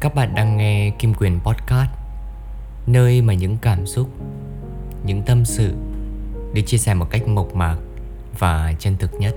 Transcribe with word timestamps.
Các 0.00 0.14
bạn 0.14 0.34
đang 0.34 0.56
nghe 0.56 0.90
Kim 0.98 1.14
Quyền 1.14 1.40
Podcast 1.40 1.90
Nơi 2.86 3.22
mà 3.22 3.34
những 3.34 3.56
cảm 3.62 3.86
xúc, 3.86 4.08
những 5.04 5.22
tâm 5.22 5.44
sự 5.44 5.74
Được 6.54 6.62
chia 6.66 6.78
sẻ 6.78 6.94
một 6.94 7.06
cách 7.10 7.28
mộc 7.28 7.54
mạc 7.54 7.76
và 8.38 8.72
chân 8.78 8.96
thực 8.98 9.10
nhất 9.14 9.34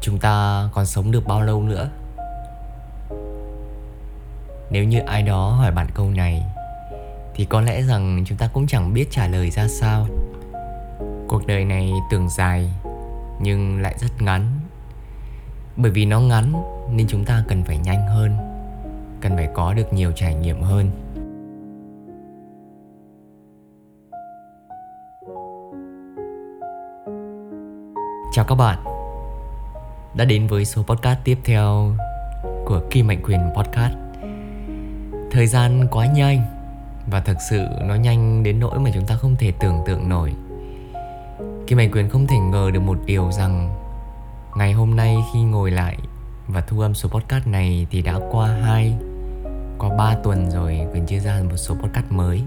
Chúng 0.00 0.18
ta 0.18 0.68
còn 0.72 0.86
sống 0.86 1.10
được 1.10 1.26
bao 1.26 1.42
lâu 1.42 1.62
nữa? 1.62 1.90
Nếu 4.70 4.84
như 4.84 5.00
ai 5.00 5.22
đó 5.22 5.50
hỏi 5.50 5.70
bạn 5.72 5.86
câu 5.94 6.10
này 6.10 6.53
thì 7.34 7.44
có 7.44 7.60
lẽ 7.60 7.82
rằng 7.82 8.24
chúng 8.26 8.38
ta 8.38 8.48
cũng 8.52 8.66
chẳng 8.66 8.94
biết 8.94 9.10
trả 9.10 9.26
lời 9.28 9.50
ra 9.50 9.68
sao. 9.68 10.06
Cuộc 11.28 11.46
đời 11.46 11.64
này 11.64 11.92
tưởng 12.10 12.28
dài, 12.28 12.70
nhưng 13.40 13.82
lại 13.82 13.94
rất 13.98 14.22
ngắn. 14.22 14.60
Bởi 15.76 15.90
vì 15.90 16.06
nó 16.06 16.20
ngắn, 16.20 16.52
nên 16.90 17.06
chúng 17.08 17.24
ta 17.24 17.44
cần 17.48 17.62
phải 17.64 17.78
nhanh 17.78 18.06
hơn, 18.06 18.36
cần 19.20 19.36
phải 19.36 19.48
có 19.54 19.74
được 19.74 19.92
nhiều 19.92 20.12
trải 20.12 20.34
nghiệm 20.34 20.62
hơn. 20.62 20.90
Chào 28.32 28.44
các 28.44 28.54
bạn. 28.54 28.78
Đã 30.14 30.24
đến 30.24 30.46
với 30.46 30.64
số 30.64 30.82
podcast 30.82 31.18
tiếp 31.24 31.38
theo 31.44 31.92
của 32.64 32.80
Kim 32.90 33.06
Mạnh 33.06 33.22
Quyền 33.22 33.40
Podcast. 33.56 33.94
Thời 35.30 35.46
gian 35.46 35.86
quá 35.90 36.06
nhanh 36.06 36.63
và 37.06 37.20
thực 37.20 37.36
sự 37.50 37.66
nó 37.80 37.94
nhanh 37.94 38.42
đến 38.42 38.60
nỗi 38.60 38.78
mà 38.78 38.90
chúng 38.94 39.06
ta 39.06 39.16
không 39.16 39.36
thể 39.36 39.52
tưởng 39.60 39.78
tượng 39.86 40.08
nổi. 40.08 40.32
Kim 41.66 41.78
Mạnh 41.78 41.90
Quyền 41.92 42.08
không 42.08 42.26
thể 42.26 42.36
ngờ 42.36 42.70
được 42.74 42.80
một 42.80 42.98
điều 43.06 43.32
rằng 43.32 43.74
Ngày 44.56 44.72
hôm 44.72 44.96
nay 44.96 45.16
khi 45.32 45.42
ngồi 45.42 45.70
lại 45.70 45.98
và 46.48 46.60
thu 46.60 46.80
âm 46.80 46.94
số 46.94 47.08
podcast 47.08 47.46
này 47.46 47.86
thì 47.90 48.02
đã 48.02 48.20
qua 48.30 48.48
2 48.48 48.94
Qua 49.78 49.90
3 49.98 50.14
tuần 50.22 50.50
rồi, 50.50 50.80
Quyền 50.92 51.06
chia 51.06 51.18
ra 51.18 51.40
một 51.50 51.56
số 51.56 51.74
podcast 51.74 52.06
mới. 52.10 52.42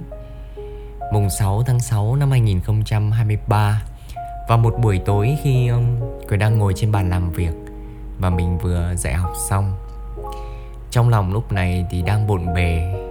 Mùng 1.13 1.29
6 1.29 1.63
tháng 1.63 1.79
6 1.79 2.15
năm 2.15 2.31
2023 2.31 3.83
Và 4.49 4.57
một 4.57 4.75
buổi 4.81 4.99
tối 5.05 5.37
khi 5.43 5.67
um, 5.67 5.85
Quyền 6.27 6.39
đang 6.39 6.57
ngồi 6.57 6.73
trên 6.75 6.91
bàn 6.91 7.09
làm 7.09 7.31
việc 7.31 7.53
Và 8.19 8.29
mình 8.29 8.57
vừa 8.57 8.93
dạy 8.95 9.13
học 9.13 9.33
xong. 9.49 9.75
Trong 10.91 11.09
lòng 11.09 11.33
lúc 11.33 11.51
này 11.51 11.85
thì 11.89 12.01
đang 12.01 12.27
bộn 12.27 12.53
bề 12.53 13.06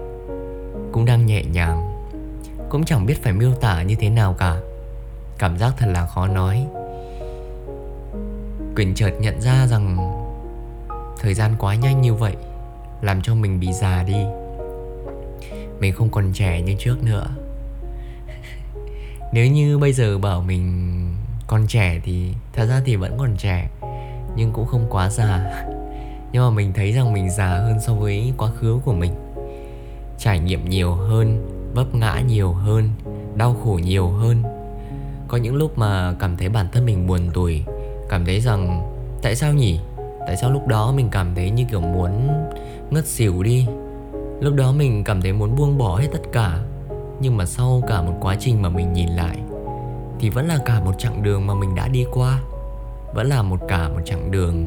cũng 0.97 1.05
đang 1.05 1.27
nhẹ 1.27 1.43
nhàng. 1.45 2.07
Cũng 2.69 2.85
chẳng 2.85 3.07
biết 3.07 3.23
phải 3.23 3.33
miêu 3.33 3.55
tả 3.55 3.83
như 3.83 3.95
thế 3.95 4.11
nào 4.11 4.35
cả. 4.39 4.57
Cảm 5.39 5.59
giác 5.59 5.75
thật 5.77 5.87
là 5.87 6.07
khó 6.07 6.27
nói. 6.27 6.67
Quỳnh 8.77 8.95
chợt 8.95 9.11
nhận 9.21 9.41
ra 9.41 9.67
rằng 9.67 9.97
Thời 11.21 11.35
gian 11.35 11.55
quá 11.59 11.75
nhanh 11.75 12.01
như 12.01 12.15
vậy 12.15 12.37
Làm 13.01 13.23
cho 13.23 13.35
mình 13.35 13.61
bị 13.61 13.73
già 13.73 14.03
đi. 14.03 14.25
Mình 15.81 15.95
không 15.95 16.09
còn 16.09 16.33
trẻ 16.33 16.63
như 16.63 16.75
trước 16.79 17.03
nữa. 17.03 17.27
Nếu 19.33 19.47
như 19.47 19.79
bây 19.79 19.93
giờ 19.93 20.19
bảo 20.19 20.43
mình 20.43 20.97
còn 21.47 21.67
trẻ 21.67 22.01
thì 22.05 22.33
Thật 22.53 22.67
ra 22.67 22.81
thì 22.85 22.97
vẫn 22.97 23.19
còn 23.19 23.37
trẻ, 23.37 23.71
Nhưng 24.37 24.53
cũng 24.53 24.67
không 24.67 24.87
quá 24.91 25.11
già. 25.11 25.65
Nhưng 26.33 26.43
mà 26.43 26.51
mình 26.51 26.73
thấy 26.73 26.93
rằng 26.93 27.13
mình 27.13 27.31
già 27.31 27.49
hơn 27.49 27.81
so 27.87 27.95
với 27.95 28.33
quá 28.37 28.51
khứ 28.61 28.81
của 28.85 28.93
mình 28.93 29.26
trải 30.27 30.39
nghiệm 30.39 30.69
nhiều 30.69 30.95
hơn, 30.95 31.47
vấp 31.75 31.95
ngã 31.95 32.21
nhiều 32.21 32.53
hơn, 32.53 32.91
đau 33.35 33.57
khổ 33.65 33.79
nhiều 33.83 34.09
hơn. 34.09 34.43
Có 35.29 35.37
những 35.37 35.55
lúc 35.55 35.79
mà 35.79 36.15
cảm 36.19 36.37
thấy 36.37 36.49
bản 36.49 36.67
thân 36.73 36.87
mình 36.87 37.07
buồn 37.07 37.21
tủi, 37.35 37.63
cảm 38.09 38.25
thấy 38.25 38.41
rằng, 38.41 38.93
tại 39.23 39.37
sao 39.37 39.53
nhỉ? 39.53 39.81
Tại 40.27 40.37
sao 40.37 40.51
lúc 40.51 40.67
đó 40.67 40.93
mình 40.93 41.09
cảm 41.11 41.35
thấy 41.35 41.51
như 41.51 41.65
kiểu 41.71 41.81
muốn 41.81 42.29
ngất 42.91 43.07
xỉu 43.07 43.43
đi? 43.43 43.67
Lúc 44.41 44.55
đó 44.55 44.73
mình 44.73 45.05
cảm 45.05 45.23
thấy 45.23 45.33
muốn 45.33 45.57
buông 45.57 45.79
bỏ 45.79 45.97
hết 45.97 46.09
tất 46.13 46.23
cả, 46.33 46.59
nhưng 47.21 47.37
mà 47.37 47.47
sau 47.47 47.83
cả 47.89 48.03
một 48.03 48.15
quá 48.21 48.37
trình 48.41 48.63
mà 48.63 48.69
mình 48.69 48.93
nhìn 48.93 49.09
lại, 49.09 49.39
thì 50.21 50.31
vẫn 50.31 50.47
là 50.47 50.59
cả 50.67 50.81
một 50.81 50.99
chặng 50.99 51.23
đường 51.23 51.47
mà 51.47 51.55
mình 51.55 51.75
đã 51.75 51.89
đi 51.89 52.05
qua. 52.13 52.41
Vẫn 53.15 53.27
là 53.27 53.43
một 53.43 53.61
cả 53.69 53.89
một 53.89 54.01
chặng 54.05 54.31
đường 54.31 54.67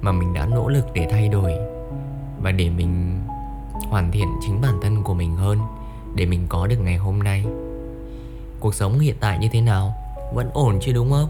mà 0.00 0.12
mình 0.12 0.34
đã 0.34 0.46
nỗ 0.46 0.68
lực 0.68 0.86
để 0.94 1.06
thay 1.10 1.28
đổi. 1.28 1.52
Và 2.42 2.52
để 2.52 2.70
mình 2.70 3.20
hoàn 3.88 4.12
thiện 4.12 4.28
chính 4.46 4.60
bản 4.60 4.78
thân 4.82 5.02
của 5.02 5.14
mình 5.14 5.36
hơn 5.36 5.58
để 6.14 6.26
mình 6.26 6.46
có 6.48 6.66
được 6.66 6.76
ngày 6.76 6.96
hôm 6.96 7.18
nay. 7.18 7.44
Cuộc 8.60 8.74
sống 8.74 8.98
hiện 8.98 9.16
tại 9.20 9.38
như 9.38 9.48
thế 9.52 9.60
nào? 9.60 9.94
Vẫn 10.34 10.50
ổn 10.52 10.78
chứ 10.80 10.92
đúng 10.92 11.10
không? 11.10 11.28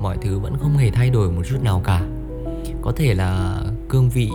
Mọi 0.00 0.16
thứ 0.22 0.38
vẫn 0.38 0.56
không 0.58 0.76
hề 0.76 0.90
thay 0.90 1.10
đổi 1.10 1.30
một 1.30 1.42
chút 1.48 1.58
nào 1.62 1.80
cả. 1.84 2.02
Có 2.82 2.92
thể 2.96 3.14
là 3.14 3.60
cương 3.88 4.08
vị 4.08 4.30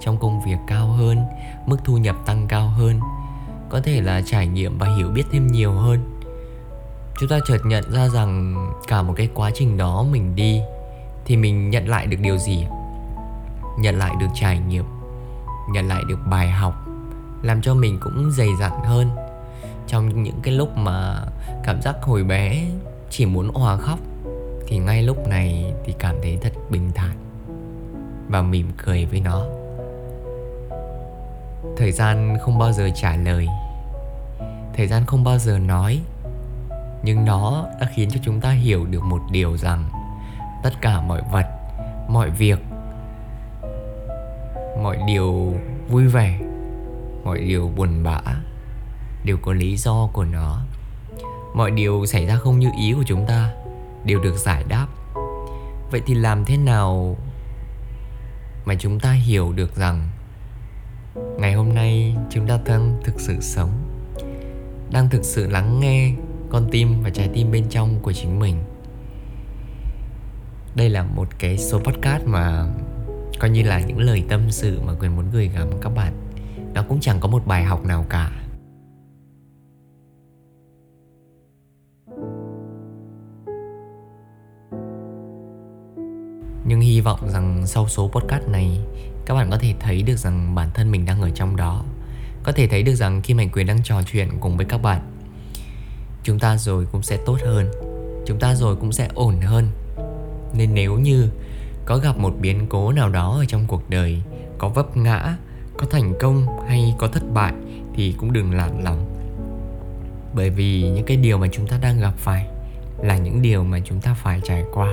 trong 0.00 0.18
công 0.18 0.44
việc 0.44 0.56
cao 0.66 0.88
hơn, 0.88 1.18
mức 1.66 1.76
thu 1.84 1.96
nhập 1.96 2.16
tăng 2.26 2.46
cao 2.48 2.68
hơn. 2.68 3.00
Có 3.68 3.80
thể 3.80 4.00
là 4.00 4.22
trải 4.26 4.46
nghiệm 4.46 4.78
và 4.78 4.96
hiểu 4.96 5.08
biết 5.08 5.22
thêm 5.32 5.46
nhiều 5.46 5.72
hơn. 5.72 6.18
Chúng 7.20 7.28
ta 7.28 7.38
chợt 7.48 7.58
nhận 7.64 7.92
ra 7.92 8.08
rằng 8.08 8.56
cả 8.88 9.02
một 9.02 9.14
cái 9.16 9.28
quá 9.34 9.50
trình 9.54 9.76
đó 9.76 10.06
mình 10.12 10.34
đi 10.34 10.60
thì 11.24 11.36
mình 11.36 11.70
nhận 11.70 11.88
lại 11.88 12.06
được 12.06 12.16
điều 12.20 12.38
gì? 12.38 12.66
Nhận 13.78 13.98
lại 13.98 14.14
được 14.20 14.26
trải 14.34 14.58
nghiệm, 14.58 14.84
nhận 15.72 15.88
lại 15.88 16.02
được 16.08 16.18
bài 16.26 16.50
học 16.50 16.81
làm 17.42 17.62
cho 17.62 17.74
mình 17.74 17.98
cũng 18.00 18.30
dày 18.30 18.48
dặn 18.60 18.72
hơn. 18.84 19.10
Trong 19.86 20.22
những 20.22 20.40
cái 20.42 20.54
lúc 20.54 20.76
mà 20.76 21.24
cảm 21.64 21.82
giác 21.82 21.96
hồi 22.02 22.24
bé, 22.24 22.64
chỉ 23.10 23.26
muốn 23.26 23.52
òa 23.52 23.76
khóc, 23.76 23.98
thì 24.66 24.78
ngay 24.78 25.02
lúc 25.02 25.28
này 25.28 25.74
thì 25.84 25.94
cảm 25.98 26.16
thấy 26.22 26.38
thật 26.40 26.52
bình 26.70 26.90
thản 26.94 27.16
và 28.28 28.42
mỉm 28.42 28.70
cười 28.84 29.06
với 29.06 29.20
nó. 29.20 29.44
Thời 31.76 31.92
gian 31.92 32.36
không 32.40 32.58
bao 32.58 32.72
giờ 32.72 32.88
trả 32.94 33.16
lời. 33.16 33.46
Thời 34.76 34.86
gian 34.86 35.06
không 35.06 35.24
bao 35.24 35.38
giờ 35.38 35.58
nói. 35.58 36.00
Nhưng 37.02 37.24
nó 37.24 37.66
đã 37.80 37.86
khiến 37.94 38.10
cho 38.10 38.20
chúng 38.24 38.40
ta 38.40 38.50
hiểu 38.50 38.86
được 38.86 39.02
một 39.02 39.20
điều 39.30 39.56
rằng 39.56 39.84
tất 40.62 40.70
cả 40.80 41.00
mọi 41.00 41.22
vật, 41.32 41.46
mọi 42.08 42.30
việc, 42.30 42.58
mọi 44.82 44.98
điều 45.06 45.54
vui 45.88 46.06
vẻ 46.06 46.38
mọi 47.24 47.38
điều 47.38 47.68
buồn 47.76 48.02
bã 48.02 48.20
đều 49.24 49.36
có 49.42 49.52
lý 49.52 49.76
do 49.76 50.08
của 50.12 50.24
nó. 50.24 50.62
Mọi 51.54 51.70
điều 51.70 52.06
xảy 52.06 52.26
ra 52.26 52.36
không 52.36 52.58
như 52.58 52.70
ý 52.78 52.92
của 52.92 53.04
chúng 53.06 53.26
ta 53.26 53.52
đều 54.04 54.20
được 54.20 54.36
giải 54.36 54.64
đáp. 54.68 54.86
Vậy 55.90 56.02
thì 56.06 56.14
làm 56.14 56.44
thế 56.44 56.56
nào 56.56 57.16
mà 58.64 58.74
chúng 58.74 59.00
ta 59.00 59.12
hiểu 59.12 59.52
được 59.52 59.76
rằng 59.76 60.08
ngày 61.38 61.54
hôm 61.54 61.74
nay 61.74 62.16
chúng 62.30 62.46
ta 62.46 62.58
đang 62.64 63.00
thực 63.04 63.20
sự 63.20 63.40
sống, 63.40 63.70
đang 64.90 65.10
thực 65.10 65.24
sự 65.24 65.50
lắng 65.50 65.80
nghe 65.80 66.14
con 66.50 66.68
tim 66.70 67.02
và 67.02 67.10
trái 67.10 67.28
tim 67.34 67.50
bên 67.52 67.68
trong 67.70 68.00
của 68.00 68.12
chính 68.12 68.38
mình? 68.38 68.64
Đây 70.74 70.90
là 70.90 71.02
một 71.02 71.28
cái 71.38 71.58
số 71.58 71.78
podcast 71.78 72.24
mà 72.26 72.66
coi 73.38 73.50
như 73.50 73.62
là 73.62 73.80
những 73.80 74.00
lời 74.00 74.24
tâm 74.28 74.50
sự 74.50 74.80
mà 74.80 74.92
quyền 75.00 75.16
muốn 75.16 75.30
gửi 75.32 75.48
gắm 75.48 75.68
các 75.80 75.88
bạn 75.88 76.31
nó 76.74 76.82
cũng 76.88 77.00
chẳng 77.00 77.20
có 77.20 77.28
một 77.28 77.46
bài 77.46 77.64
học 77.64 77.84
nào 77.84 78.06
cả. 78.08 78.42
Nhưng 86.64 86.80
hy 86.80 87.00
vọng 87.00 87.28
rằng 87.28 87.66
sau 87.66 87.88
số 87.88 88.08
podcast 88.08 88.48
này, 88.48 88.80
các 89.26 89.34
bạn 89.34 89.50
có 89.50 89.58
thể 89.58 89.74
thấy 89.80 90.02
được 90.02 90.16
rằng 90.16 90.54
bản 90.54 90.70
thân 90.74 90.90
mình 90.90 91.06
đang 91.06 91.20
ở 91.20 91.30
trong 91.30 91.56
đó. 91.56 91.84
Có 92.42 92.52
thể 92.52 92.66
thấy 92.66 92.82
được 92.82 92.94
rằng 92.94 93.22
khi 93.22 93.34
mạnh 93.34 93.50
quyền 93.52 93.66
đang 93.66 93.82
trò 93.82 94.02
chuyện 94.02 94.28
cùng 94.40 94.56
với 94.56 94.66
các 94.66 94.82
bạn, 94.82 95.00
chúng 96.22 96.38
ta 96.38 96.56
rồi 96.56 96.86
cũng 96.92 97.02
sẽ 97.02 97.18
tốt 97.26 97.38
hơn, 97.44 97.70
chúng 98.26 98.38
ta 98.38 98.54
rồi 98.54 98.76
cũng 98.76 98.92
sẽ 98.92 99.08
ổn 99.14 99.40
hơn. 99.40 99.68
Nên 100.54 100.74
nếu 100.74 100.98
như 100.98 101.28
có 101.84 101.96
gặp 101.96 102.18
một 102.18 102.34
biến 102.40 102.66
cố 102.68 102.92
nào 102.92 103.08
đó 103.08 103.36
ở 103.38 103.44
trong 103.44 103.64
cuộc 103.66 103.90
đời, 103.90 104.22
có 104.58 104.68
vấp 104.68 104.96
ngã 104.96 105.36
có 105.76 105.86
thành 105.90 106.14
công 106.20 106.46
hay 106.68 106.94
có 106.98 107.08
thất 107.08 107.22
bại 107.34 107.52
thì 107.94 108.14
cũng 108.18 108.32
đừng 108.32 108.54
lạn 108.54 108.84
lòng. 108.84 109.06
Bởi 110.34 110.50
vì 110.50 110.82
những 110.82 111.04
cái 111.04 111.16
điều 111.16 111.38
mà 111.38 111.46
chúng 111.52 111.66
ta 111.66 111.78
đang 111.82 112.00
gặp 112.00 112.12
phải 112.16 112.46
là 112.98 113.16
những 113.16 113.42
điều 113.42 113.64
mà 113.64 113.78
chúng 113.84 114.00
ta 114.00 114.14
phải 114.14 114.40
trải 114.44 114.64
qua. 114.74 114.88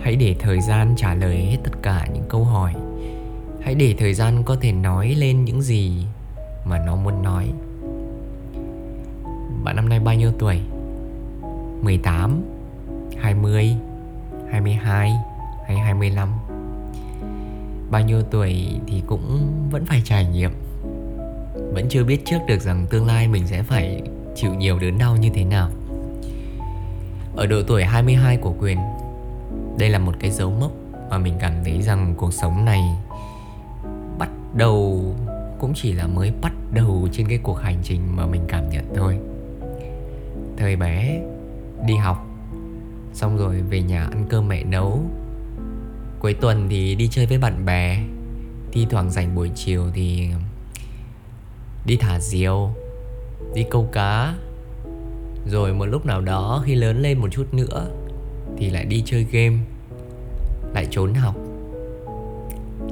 Hãy 0.00 0.16
để 0.16 0.36
thời 0.38 0.60
gian 0.60 0.94
trả 0.96 1.14
lời 1.14 1.36
hết 1.36 1.58
tất 1.64 1.72
cả 1.82 2.08
những 2.14 2.24
câu 2.28 2.44
hỏi. 2.44 2.74
Hãy 3.60 3.74
để 3.74 3.94
thời 3.98 4.14
gian 4.14 4.42
có 4.44 4.56
thể 4.60 4.72
nói 4.72 5.14
lên 5.18 5.44
những 5.44 5.62
gì 5.62 6.04
mà 6.64 6.78
nó 6.86 6.96
muốn 6.96 7.22
nói. 7.22 7.52
Bạn 9.64 9.76
năm 9.76 9.88
nay 9.88 10.00
bao 10.00 10.14
nhiêu 10.14 10.32
tuổi? 10.38 10.60
18 11.82 12.42
20 13.18 13.76
22 14.50 15.12
hay 15.66 15.78
25 15.78 16.28
bao 17.90 18.02
nhiêu 18.02 18.22
tuổi 18.22 18.66
thì 18.86 19.02
cũng 19.06 19.52
vẫn 19.70 19.86
phải 19.86 20.02
trải 20.04 20.26
nghiệm. 20.26 20.50
Vẫn 21.54 21.86
chưa 21.88 22.04
biết 22.04 22.24
trước 22.24 22.38
được 22.46 22.60
rằng 22.60 22.86
tương 22.90 23.06
lai 23.06 23.28
mình 23.28 23.46
sẽ 23.46 23.62
phải 23.62 24.02
chịu 24.36 24.54
nhiều 24.54 24.78
đớn 24.78 24.98
đau 24.98 25.16
như 25.16 25.30
thế 25.34 25.44
nào. 25.44 25.70
Ở 27.36 27.46
độ 27.46 27.62
tuổi 27.66 27.84
22 27.84 28.36
của 28.36 28.54
Quyền, 28.60 28.78
Đây 29.78 29.90
là 29.90 29.98
một 29.98 30.12
cái 30.20 30.30
dấu 30.30 30.50
mốc 30.50 30.72
mà 31.10 31.18
mình 31.18 31.34
cảm 31.40 31.52
thấy 31.64 31.82
rằng 31.82 32.14
cuộc 32.16 32.34
sống 32.34 32.64
này 32.64 32.82
bắt 34.18 34.30
đầu 34.54 35.04
cũng 35.58 35.72
chỉ 35.74 35.92
là 35.92 36.06
mới 36.06 36.32
bắt 36.42 36.52
đầu 36.72 37.08
trên 37.12 37.28
cái 37.28 37.38
cuộc 37.42 37.58
hành 37.60 37.78
trình 37.82 38.16
mà 38.16 38.26
mình 38.26 38.42
cảm 38.48 38.70
nhận 38.70 38.84
thôi. 38.94 39.18
Thời 40.56 40.76
bé, 40.76 41.20
đi 41.86 41.96
học, 41.96 42.26
xong 43.12 43.36
rồi 43.36 43.60
về 43.60 43.82
nhà 43.82 44.02
ăn 44.04 44.26
cơm 44.28 44.48
mẹ 44.48 44.64
nấu 44.64 45.00
cuối 46.20 46.34
tuần 46.34 46.66
thì 46.70 46.94
đi 46.94 47.08
chơi 47.08 47.26
với 47.26 47.38
bạn 47.38 47.64
bè. 47.64 48.02
Thi 48.72 48.86
thoảng 48.90 49.10
dành 49.10 49.34
buổi 49.34 49.50
chiều 49.54 49.84
thì 49.94 50.28
đi 51.86 51.96
thả 51.96 52.20
diều, 52.20 52.70
đi 53.54 53.64
câu 53.70 53.88
cá. 53.92 54.34
Rồi 55.46 55.74
một 55.74 55.86
lúc 55.86 56.06
nào 56.06 56.20
đó 56.20 56.62
khi 56.66 56.74
lớn 56.74 57.02
lên 57.02 57.18
một 57.18 57.28
chút 57.32 57.54
nữa 57.54 57.90
thì 58.56 58.70
lại 58.70 58.84
đi 58.84 59.02
chơi 59.06 59.26
game, 59.32 59.56
lại 60.74 60.86
trốn 60.90 61.14
học, 61.14 61.34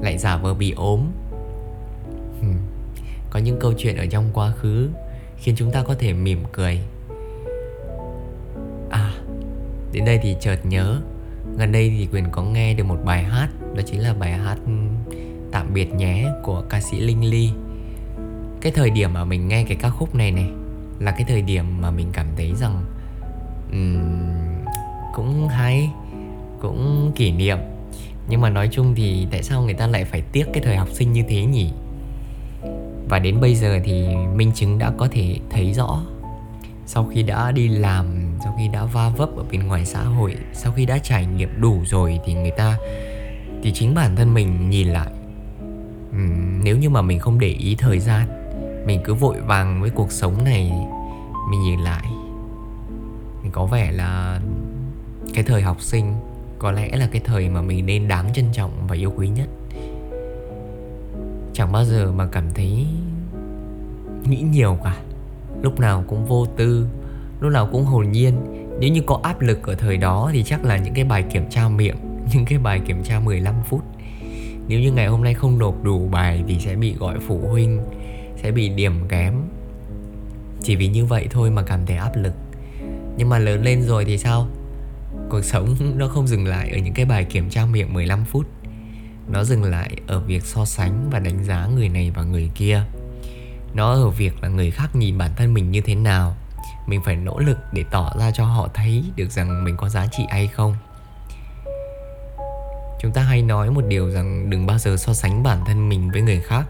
lại 0.03 0.19
giả 0.19 0.37
vờ 0.37 0.55
bị 0.55 0.73
ốm. 0.77 1.01
Có 3.31 3.39
những 3.39 3.59
câu 3.61 3.73
chuyện 3.79 3.97
ở 3.97 4.07
trong 4.07 4.31
quá 4.33 4.51
khứ 4.51 4.89
khiến 5.37 5.55
chúng 5.59 5.73
ta 5.73 5.83
có 5.83 5.95
thể 5.95 6.13
mỉm 6.13 6.45
cười. 6.53 6.81
À 8.91 9.15
đến 9.93 10.05
đây 10.05 10.19
thì 10.23 10.37
chợt 10.41 10.59
nhớ 10.65 11.01
gần 11.59 11.73
đây 11.73 11.93
thì 11.99 12.09
quyền 12.13 12.25
có 12.31 12.43
nghe 12.43 12.75
được 12.75 12.85
một 12.85 12.99
bài 13.05 13.25
hát 13.25 13.49
đó 13.75 13.83
chính 13.87 14.01
là 14.01 14.15
bài 14.15 14.33
hát 14.33 14.57
ừ, 14.67 14.73
tạm 15.53 15.75
biệt 15.75 15.95
nhé 15.95 16.29
của 16.43 16.63
ca 16.69 16.81
sĩ 16.81 17.01
linh 17.01 17.31
ly. 17.31 17.51
Cái 18.61 18.73
thời 18.73 18.91
điểm 18.91 19.13
mà 19.15 19.25
mình 19.25 19.49
nghe 19.49 19.65
cái 19.65 19.77
ca 19.81 19.91
khúc 19.91 20.15
này 20.15 20.33
này 20.33 20.51
là 20.99 21.11
cái 21.11 21.25
thời 21.29 21.43
điểm 21.43 21.81
mà 21.81 21.91
mình 21.91 22.09
cảm 22.13 22.27
thấy 22.37 22.53
rằng 22.55 22.85
um, 23.73 24.01
cũng 25.15 25.49
hay 25.49 25.91
cũng 26.61 27.13
kỷ 27.15 27.33
niệm. 27.33 27.59
Nhưng 28.29 28.41
mà 28.41 28.51
nói 28.51 28.69
chung 28.73 28.95
thì 28.95 29.27
tại 29.31 29.43
sao 29.43 29.63
người 29.63 29.75
ta 29.75 29.87
lại 29.87 30.05
phải 30.05 30.23
tiếc 30.33 30.45
cái 30.53 30.63
thời 30.63 30.77
học 30.77 30.89
sinh 30.93 31.13
như 31.13 31.23
thế 31.29 31.45
nhỉ? 31.45 31.73
Và 33.09 33.19
đến 33.19 33.41
bây 33.41 33.55
giờ 33.55 33.79
thì 33.85 34.07
minh 34.35 34.53
chứng 34.55 34.79
đã 34.79 34.93
có 34.99 35.09
thể 35.11 35.37
thấy 35.51 35.73
rõ 35.73 36.03
sau 36.87 37.05
khi 37.05 37.23
đã 37.23 37.53
đi 37.53 37.69
làm 37.69 38.26
sau 38.45 38.55
khi 38.59 38.69
đã 38.69 38.85
va 38.85 39.09
vấp 39.09 39.37
ở 39.37 39.45
bên 39.51 39.67
ngoài 39.67 39.87
xã 39.87 40.03
hội 40.03 40.37
sau 40.53 40.73
khi 40.73 40.87
đã 40.87 40.99
trải 40.99 41.27
nghiệm 41.27 41.61
đủ 41.61 41.83
rồi 41.87 42.21
thì 42.25 42.35
người 42.35 42.51
ta 42.51 42.79
thì 43.63 43.73
chính 43.73 43.95
bản 43.95 44.17
thân 44.17 44.35
mình 44.35 44.71
nhìn 44.71 44.89
lại. 44.89 45.11
Uhm, 46.11 46.65
nếu 46.65 46.77
như 46.77 46.91
mà 46.91 47.03
mình 47.03 47.19
không 47.19 47.39
để 47.39 47.49
ý 47.49 47.77
thời 47.79 47.99
gian 47.99 48.29
mình 48.87 49.01
cứ 49.05 49.15
vội 49.15 49.41
vàng 49.41 49.81
với 49.81 49.91
cuộc 49.91 50.13
sống 50.13 50.45
này 50.45 50.73
mình 51.51 51.63
nhìn 51.63 51.81
lại. 51.81 52.05
Thì 53.43 53.49
có 53.53 53.67
vẻ 53.67 53.93
là 53.93 54.41
cái 55.35 55.45
thời 55.45 55.63
học 55.63 55.81
sinh 55.81 56.15
có 56.59 56.73
lẽ 56.73 56.97
là 56.97 57.09
cái 57.13 57.23
thời 57.25 57.49
mà 57.49 57.63
mình 57.63 57.87
nên 57.87 58.09
đáng 58.09 58.33
trân 58.35 58.45
trọng 58.53 58.87
và 58.89 58.97
yêu 58.97 59.13
quý 59.17 59.29
nhất. 59.29 59.49
Chẳng 61.53 61.73
bao 61.73 61.85
giờ 61.85 62.13
mà 62.13 62.27
cảm 62.27 62.45
thấy 62.55 62.87
nghĩ 64.29 64.41
nhiều 64.41 64.79
cả 64.85 64.97
lúc 65.63 65.81
nào 65.81 66.05
cũng 66.09 66.27
vô 66.27 66.47
tư 66.57 66.87
lúc 67.41 67.53
nào 67.53 67.69
cũng 67.73 67.85
hồn 67.85 68.13
nhiên. 68.13 68.35
Nếu 68.81 68.91
như 68.91 69.03
có 69.07 69.21
áp 69.23 69.41
lực 69.41 69.67
ở 69.67 69.75
thời 69.75 69.97
đó 69.97 70.31
thì 70.33 70.43
chắc 70.43 70.65
là 70.65 70.77
những 70.77 70.95
cái 70.95 71.05
bài 71.05 71.25
kiểm 71.33 71.51
tra 71.51 71.69
miệng, 71.69 71.97
những 72.35 72.45
cái 72.45 72.59
bài 72.59 72.81
kiểm 72.87 73.03
tra 73.05 73.21
15 73.21 73.55
phút. 73.69 73.83
Nếu 74.69 74.81
như 74.81 74.93
ngày 74.93 75.07
hôm 75.07 75.25
nay 75.25 75.35
không 75.35 75.59
nộp 75.59 75.85
đủ 75.85 76.09
bài 76.09 76.45
thì 76.49 76.59
sẽ 76.59 76.75
bị 76.75 76.95
gọi 76.95 77.19
phụ 77.27 77.41
huynh, 77.49 77.81
sẽ 78.43 78.51
bị 78.51 78.69
điểm 78.69 79.09
kém. 79.09 79.35
Chỉ 80.63 80.77
vì 80.77 80.89
như 80.89 81.05
vậy 81.05 81.27
thôi 81.31 81.51
mà 81.51 81.63
cảm 81.63 81.87
thấy 81.87 81.97
áp 81.97 82.17
lực. 82.17 82.33
Nhưng 83.17 83.29
mà 83.29 83.39
lớn 83.39 83.65
lên 83.65 83.83
rồi 83.83 84.05
thì 84.05 84.19
sao? 84.19 84.49
Cuộc 85.31 85.45
sống 85.45 85.75
nó 85.97 86.09
không 86.09 86.27
dừng 86.27 86.47
lại 86.47 86.71
ở 86.71 86.79
những 86.79 86.95
cái 86.95 87.05
bài 87.05 87.25
kiểm 87.25 87.51
tra 87.51 87.67
miệng 87.67 87.95
15 87.95 88.25
phút. 88.25 88.47
Nó 89.29 89.45
dừng 89.45 89.65
lại 89.65 89.97
ở 90.07 90.21
việc 90.21 90.45
so 90.45 90.65
sánh 90.65 91.11
và 91.11 91.19
đánh 91.19 91.45
giá 91.45 91.67
người 91.77 91.89
này 91.89 92.11
và 92.15 92.23
người 92.23 92.51
kia. 92.55 92.83
Nó 93.75 93.93
ở 93.93 94.11
việc 94.11 94.43
là 94.43 94.49
người 94.49 94.71
khác 94.71 94.97
nhìn 94.97 95.19
bản 95.19 95.31
thân 95.37 95.55
mình 95.55 95.71
như 95.71 95.81
thế 95.81 95.95
nào 95.95 96.37
mình 96.87 97.01
phải 97.05 97.17
nỗ 97.17 97.39
lực 97.39 97.59
để 97.73 97.85
tỏ 97.91 98.13
ra 98.19 98.31
cho 98.31 98.45
họ 98.45 98.69
thấy 98.75 99.05
được 99.17 99.31
rằng 99.31 99.65
mình 99.65 99.77
có 99.77 99.89
giá 99.89 100.07
trị 100.07 100.27
hay 100.31 100.47
không. 100.47 100.77
Chúng 103.01 103.13
ta 103.13 103.23
hay 103.23 103.43
nói 103.43 103.71
một 103.71 103.85
điều 103.89 104.11
rằng 104.11 104.51
đừng 104.51 104.67
bao 104.67 104.79
giờ 104.79 104.97
so 104.97 105.13
sánh 105.13 105.43
bản 105.43 105.65
thân 105.67 105.89
mình 105.89 106.11
với 106.11 106.23
người 106.23 106.41
khác, 106.41 106.65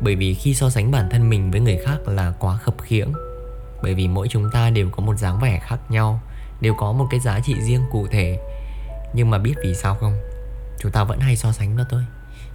bởi 0.00 0.16
vì 0.16 0.34
khi 0.34 0.54
so 0.54 0.70
sánh 0.70 0.90
bản 0.90 1.08
thân 1.10 1.30
mình 1.30 1.50
với 1.50 1.60
người 1.60 1.78
khác 1.84 2.08
là 2.08 2.32
quá 2.38 2.56
khập 2.56 2.74
khiễng. 2.82 3.12
Bởi 3.82 3.94
vì 3.94 4.08
mỗi 4.08 4.28
chúng 4.28 4.50
ta 4.50 4.70
đều 4.70 4.90
có 4.90 5.02
một 5.02 5.14
dáng 5.14 5.40
vẻ 5.40 5.60
khác 5.62 5.78
nhau, 5.88 6.20
đều 6.60 6.74
có 6.78 6.92
một 6.92 7.06
cái 7.10 7.20
giá 7.20 7.40
trị 7.40 7.54
riêng 7.60 7.82
cụ 7.90 8.06
thể. 8.10 8.38
Nhưng 9.14 9.30
mà 9.30 9.38
biết 9.38 9.54
vì 9.62 9.74
sao 9.74 9.94
không? 9.94 10.16
Chúng 10.78 10.92
ta 10.92 11.04
vẫn 11.04 11.20
hay 11.20 11.36
so 11.36 11.52
sánh 11.52 11.76
đó 11.76 11.84
thôi. 11.90 12.02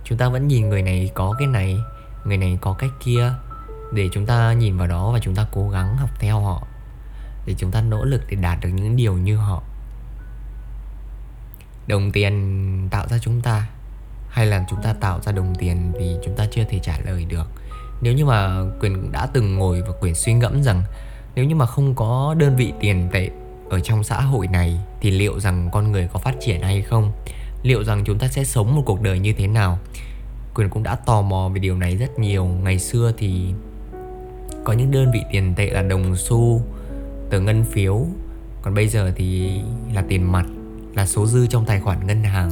Chúng 0.03 0.17
ta 0.17 0.29
vẫn 0.29 0.47
nhìn 0.47 0.69
người 0.69 0.81
này 0.81 1.11
có 1.13 1.35
cái 1.39 1.47
này, 1.47 1.77
người 2.25 2.37
này 2.37 2.57
có 2.61 2.73
cách 2.73 2.91
kia, 3.03 3.31
để 3.93 4.09
chúng 4.13 4.25
ta 4.25 4.53
nhìn 4.53 4.77
vào 4.77 4.87
đó 4.87 5.11
và 5.11 5.19
chúng 5.19 5.35
ta 5.35 5.45
cố 5.51 5.69
gắng 5.69 5.97
học 5.97 6.09
theo 6.19 6.39
họ 6.39 6.67
để 7.47 7.55
chúng 7.57 7.71
ta 7.71 7.81
nỗ 7.81 8.05
lực 8.05 8.21
để 8.29 8.35
đạt 8.35 8.59
được 8.61 8.69
những 8.69 8.95
điều 8.95 9.13
như 9.13 9.37
họ. 9.37 9.63
Đồng 11.87 12.11
tiền 12.11 12.87
tạo 12.91 13.07
ra 13.07 13.17
chúng 13.21 13.41
ta, 13.41 13.67
hay 14.29 14.45
là 14.45 14.65
chúng 14.69 14.81
ta 14.81 14.93
tạo 14.93 15.21
ra 15.21 15.31
đồng 15.31 15.55
tiền 15.55 15.91
thì 15.99 16.15
chúng 16.25 16.35
ta 16.35 16.45
chưa 16.51 16.63
thể 16.69 16.79
trả 16.79 16.99
lời 17.05 17.25
được. 17.25 17.49
Nếu 18.01 18.13
như 18.13 18.25
mà 18.25 18.63
quyền 18.79 19.11
đã 19.11 19.27
từng 19.33 19.55
ngồi 19.55 19.81
và 19.81 19.93
quyền 20.01 20.15
suy 20.15 20.33
ngẫm 20.33 20.63
rằng, 20.63 20.83
nếu 21.35 21.45
như 21.45 21.55
mà 21.55 21.65
không 21.65 21.95
có 21.95 22.35
đơn 22.37 22.55
vị 22.55 22.73
tiền 22.79 23.09
tệ 23.13 23.29
ở 23.69 23.79
trong 23.79 24.03
xã 24.03 24.21
hội 24.21 24.47
này, 24.47 24.79
thì 25.01 25.11
liệu 25.11 25.39
rằng 25.39 25.69
con 25.71 25.91
người 25.91 26.09
có 26.13 26.19
phát 26.19 26.35
triển 26.41 26.61
hay 26.61 26.81
không? 26.81 27.11
Liệu 27.63 27.83
rằng 27.83 28.03
chúng 28.05 28.19
ta 28.19 28.27
sẽ 28.27 28.43
sống 28.43 28.75
một 28.75 28.83
cuộc 28.85 29.01
đời 29.01 29.19
như 29.19 29.33
thế 29.33 29.47
nào? 29.47 29.79
Quyền 30.55 30.69
cũng 30.69 30.83
đã 30.83 30.95
tò 30.95 31.21
mò 31.21 31.49
về 31.53 31.59
điều 31.59 31.77
này 31.77 31.97
rất 31.97 32.19
nhiều. 32.19 32.45
Ngày 32.45 32.79
xưa 32.79 33.11
thì 33.17 33.53
có 34.63 34.73
những 34.73 34.91
đơn 34.91 35.11
vị 35.11 35.21
tiền 35.31 35.53
tệ 35.55 35.69
là 35.69 35.81
đồng 35.81 36.15
xu 36.15 36.61
tờ 37.29 37.39
ngân 37.39 37.63
phiếu. 37.63 38.05
Còn 38.61 38.73
bây 38.73 38.87
giờ 38.87 39.11
thì 39.15 39.51
là 39.93 40.03
tiền 40.07 40.31
mặt, 40.31 40.45
là 40.95 41.05
số 41.05 41.25
dư 41.25 41.47
trong 41.47 41.65
tài 41.65 41.79
khoản 41.79 42.07
ngân 42.07 42.23
hàng. 42.23 42.51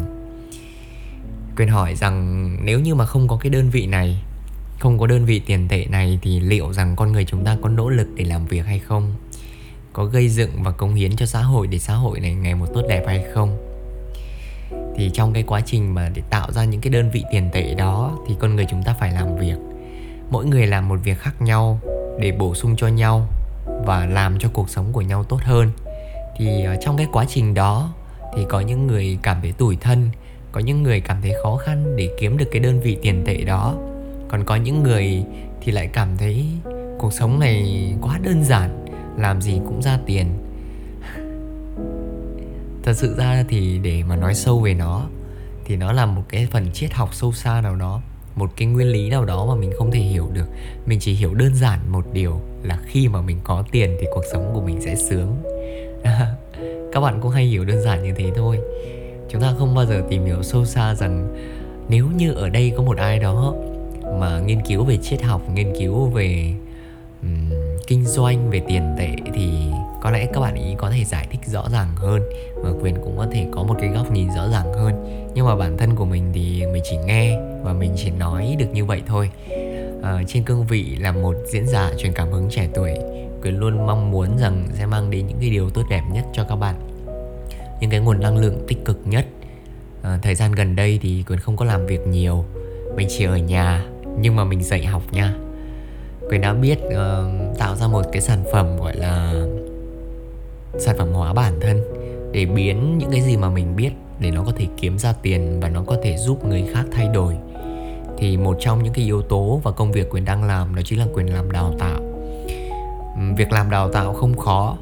Quyền 1.57 1.69
hỏi 1.69 1.95
rằng 1.95 2.57
nếu 2.63 2.79
như 2.79 2.95
mà 2.95 3.05
không 3.05 3.27
có 3.27 3.37
cái 3.37 3.49
đơn 3.49 3.69
vị 3.69 3.87
này, 3.87 4.23
không 4.79 4.99
có 4.99 5.07
đơn 5.07 5.25
vị 5.25 5.41
tiền 5.45 5.67
tệ 5.67 5.85
này 5.85 6.19
thì 6.21 6.39
liệu 6.39 6.73
rằng 6.73 6.95
con 6.95 7.11
người 7.11 7.25
chúng 7.25 7.45
ta 7.45 7.57
có 7.61 7.69
nỗ 7.69 7.89
lực 7.89 8.07
để 8.15 8.25
làm 8.25 8.45
việc 8.45 8.65
hay 8.65 8.79
không? 8.79 9.13
Có 9.93 10.05
gây 10.05 10.29
dựng 10.29 10.63
và 10.63 10.71
cống 10.71 10.93
hiến 10.93 11.15
cho 11.15 11.25
xã 11.25 11.41
hội 11.41 11.67
để 11.67 11.79
xã 11.79 11.93
hội 11.93 12.19
này 12.19 12.35
ngày 12.35 12.55
một 12.55 12.65
tốt 12.73 12.81
đẹp 12.89 13.03
hay 13.07 13.25
không? 13.33 13.57
Thì 14.95 15.09
trong 15.13 15.33
cái 15.33 15.43
quá 15.43 15.61
trình 15.65 15.93
mà 15.93 16.09
để 16.13 16.21
tạo 16.29 16.51
ra 16.51 16.63
những 16.63 16.81
cái 16.81 16.89
đơn 16.89 17.11
vị 17.11 17.23
tiền 17.31 17.49
tệ 17.53 17.73
đó 17.73 18.17
thì 18.27 18.35
con 18.39 18.55
người 18.55 18.65
chúng 18.71 18.83
ta 18.83 18.95
phải 18.99 19.11
làm 19.11 19.35
việc. 19.35 19.55
Mỗi 20.29 20.45
người 20.45 20.67
làm 20.67 20.87
một 20.87 20.99
việc 21.03 21.19
khác 21.19 21.41
nhau 21.41 21.79
để 22.19 22.31
bổ 22.31 22.55
sung 22.55 22.75
cho 22.75 22.87
nhau 22.87 23.27
và 23.65 24.05
làm 24.05 24.39
cho 24.39 24.49
cuộc 24.53 24.69
sống 24.69 24.85
của 24.91 25.01
nhau 25.01 25.23
tốt 25.23 25.39
hơn. 25.43 25.71
Thì 26.37 26.63
ờ, 26.63 26.75
trong 26.81 26.97
cái 26.97 27.07
quá 27.11 27.25
trình 27.29 27.53
đó 27.53 27.93
thì 28.35 28.45
có 28.49 28.59
những 28.59 28.87
người 28.87 29.17
cảm 29.23 29.41
thấy 29.41 29.51
tủi 29.51 29.75
thân, 29.75 30.09
có 30.51 30.59
những 30.59 30.83
người 30.83 30.99
cảm 30.99 31.21
thấy 31.21 31.33
khó 31.43 31.57
khăn 31.57 31.95
để 31.95 32.09
kiếm 32.19 32.37
được 32.37 32.45
cái 32.51 32.59
đơn 32.59 32.79
vị 32.79 32.97
tiền 33.01 33.23
tệ 33.25 33.35
đó. 33.43 33.75
Còn 34.27 34.45
có 34.45 34.55
những 34.55 34.83
người 34.83 35.23
thì 35.61 35.71
lại 35.71 35.87
cảm 35.93 36.17
thấy 36.17 36.45
cuộc 36.99 37.13
sống 37.13 37.39
này 37.39 37.93
quá 38.01 38.19
đơn 38.23 38.43
giản, 38.43 38.85
làm 39.17 39.41
gì 39.41 39.59
cũng 39.65 39.81
ra 39.81 39.99
tiền. 40.05 40.25
Thật 42.83 42.93
sự 42.93 43.15
ra 43.17 43.43
thì 43.49 43.79
để 43.83 44.03
mà 44.03 44.15
nói 44.15 44.35
sâu 44.35 44.59
về 44.59 44.73
nó 44.73 45.05
thì 45.65 45.75
nó 45.75 45.91
là 45.91 46.05
một 46.05 46.23
cái 46.29 46.47
phần 46.51 46.71
triết 46.73 46.93
học 46.93 47.13
sâu 47.13 47.31
xa 47.31 47.61
nào 47.61 47.75
đó 47.75 48.01
một 48.35 48.51
cái 48.57 48.67
nguyên 48.67 48.87
lý 48.87 49.09
nào 49.09 49.25
đó 49.25 49.45
mà 49.45 49.55
mình 49.55 49.71
không 49.77 49.91
thể 49.91 49.99
hiểu 49.99 50.29
được. 50.33 50.45
Mình 50.85 50.99
chỉ 50.99 51.13
hiểu 51.13 51.33
đơn 51.33 51.55
giản 51.55 51.79
một 51.91 52.05
điều 52.13 52.41
là 52.63 52.79
khi 52.85 53.07
mà 53.07 53.21
mình 53.21 53.37
có 53.43 53.63
tiền 53.71 53.97
thì 54.01 54.07
cuộc 54.13 54.23
sống 54.31 54.51
của 54.53 54.61
mình 54.61 54.81
sẽ 54.81 54.95
sướng. 54.95 55.43
Các 56.91 57.01
bạn 57.01 57.19
cũng 57.21 57.31
hay 57.31 57.45
hiểu 57.45 57.65
đơn 57.65 57.81
giản 57.81 58.03
như 58.03 58.13
thế 58.17 58.31
thôi. 58.35 58.59
Chúng 59.29 59.41
ta 59.41 59.53
không 59.57 59.75
bao 59.75 59.85
giờ 59.85 60.03
tìm 60.09 60.25
hiểu 60.25 60.43
sâu 60.43 60.65
xa 60.65 60.95
rằng 60.95 61.35
nếu 61.89 62.07
như 62.17 62.33
ở 62.33 62.49
đây 62.49 62.73
có 62.77 62.83
một 62.83 62.97
ai 62.97 63.19
đó 63.19 63.55
mà 64.19 64.39
nghiên 64.39 64.61
cứu 64.61 64.83
về 64.83 64.97
triết 64.97 65.21
học 65.21 65.41
nghiên 65.53 65.73
cứu 65.79 66.05
về 66.05 66.53
um, 67.21 67.49
kinh 67.87 68.05
doanh 68.05 68.49
về 68.49 68.61
tiền 68.67 68.95
tệ 68.97 69.09
thì 69.33 69.49
có 70.05 70.11
lẽ 70.11 70.25
các 70.33 70.39
bạn 70.39 70.55
ý 70.55 70.75
có 70.77 70.89
thể 70.89 71.03
giải 71.03 71.27
thích 71.31 71.39
rõ 71.45 71.69
ràng 71.71 71.87
hơn 71.95 72.21
và 72.55 72.69
quyền 72.81 72.95
cũng 72.95 73.17
có 73.17 73.27
thể 73.31 73.45
có 73.51 73.63
một 73.63 73.75
cái 73.79 73.89
góc 73.89 74.11
nhìn 74.11 74.27
rõ 74.35 74.49
ràng 74.51 74.73
hơn. 74.73 74.93
Nhưng 75.33 75.45
mà 75.45 75.55
bản 75.55 75.77
thân 75.77 75.95
của 75.95 76.05
mình 76.05 76.31
thì 76.33 76.65
mình 76.73 76.83
chỉ 76.89 76.97
nghe 77.05 77.39
và 77.63 77.73
mình 77.73 77.93
chỉ 77.95 78.09
nói 78.09 78.55
được 78.59 78.65
như 78.73 78.85
vậy 78.85 79.01
thôi. 79.07 79.29
À, 80.03 80.23
trên 80.27 80.43
cương 80.43 80.65
vị 80.65 80.95
là 80.99 81.11
một 81.11 81.35
diễn 81.47 81.67
giả 81.67 81.91
truyền 81.97 82.13
cảm 82.13 82.31
hứng 82.31 82.47
trẻ 82.49 82.67
tuổi 82.75 82.91
quyền 83.41 83.59
luôn 83.59 83.85
mong 83.85 84.11
muốn 84.11 84.37
rằng 84.37 84.67
sẽ 84.73 84.85
mang 84.85 85.09
đến 85.09 85.27
những 85.27 85.37
cái 85.39 85.49
điều 85.49 85.69
tốt 85.69 85.83
đẹp 85.89 86.01
nhất 86.13 86.25
cho 86.33 86.43
các 86.43 86.55
bạn. 86.55 86.75
Những 87.81 87.89
cái 87.89 87.99
nguồn 87.99 88.19
năng 88.19 88.37
lượng 88.37 88.65
tích 88.67 88.85
cực 88.85 88.99
nhất. 89.05 89.25
À, 90.01 90.19
thời 90.21 90.35
gian 90.35 90.51
gần 90.51 90.75
đây 90.75 90.99
thì 91.01 91.23
quyền 91.27 91.39
không 91.39 91.57
có 91.57 91.65
làm 91.65 91.85
việc 91.85 92.07
nhiều. 92.07 92.45
Mình 92.95 93.07
chỉ 93.09 93.25
ở 93.25 93.37
nhà 93.37 93.85
nhưng 94.19 94.35
mà 94.35 94.43
mình 94.43 94.63
dạy 94.63 94.85
học 94.85 95.03
nha. 95.11 95.33
Quyền 96.29 96.41
đã 96.41 96.53
biết 96.53 96.79
uh, 96.85 97.57
tạo 97.57 97.75
ra 97.75 97.87
một 97.87 98.05
cái 98.11 98.21
sản 98.21 98.43
phẩm 98.51 98.77
gọi 98.77 98.95
là 98.95 99.33
sản 100.79 100.97
phẩm 100.97 101.13
hóa 101.13 101.33
bản 101.33 101.59
thân 101.59 101.83
để 102.31 102.45
biến 102.45 102.97
những 102.97 103.11
cái 103.11 103.21
gì 103.21 103.37
mà 103.37 103.49
mình 103.49 103.75
biết 103.75 103.91
để 104.19 104.31
nó 104.31 104.43
có 104.43 104.51
thể 104.55 104.65
kiếm 104.77 104.97
ra 104.97 105.13
tiền 105.21 105.59
và 105.59 105.69
nó 105.69 105.83
có 105.87 105.97
thể 106.03 106.17
giúp 106.17 106.45
người 106.45 106.63
khác 106.73 106.83
thay 106.91 107.07
đổi. 107.13 107.33
Thì 108.17 108.37
một 108.37 108.57
trong 108.59 108.83
những 108.83 108.93
cái 108.93 109.05
yếu 109.05 109.21
tố 109.21 109.61
và 109.63 109.71
công 109.71 109.91
việc 109.91 110.09
quyền 110.09 110.25
đang 110.25 110.43
làm 110.43 110.75
đó 110.75 110.81
chính 110.85 110.99
là 110.99 111.05
quyền 111.13 111.33
làm 111.33 111.51
đào 111.51 111.73
tạo. 111.79 112.01
Việc 113.37 113.51
làm 113.51 113.69
đào 113.69 113.91
tạo 113.91 114.13
không 114.13 114.37
khó, 114.37 114.77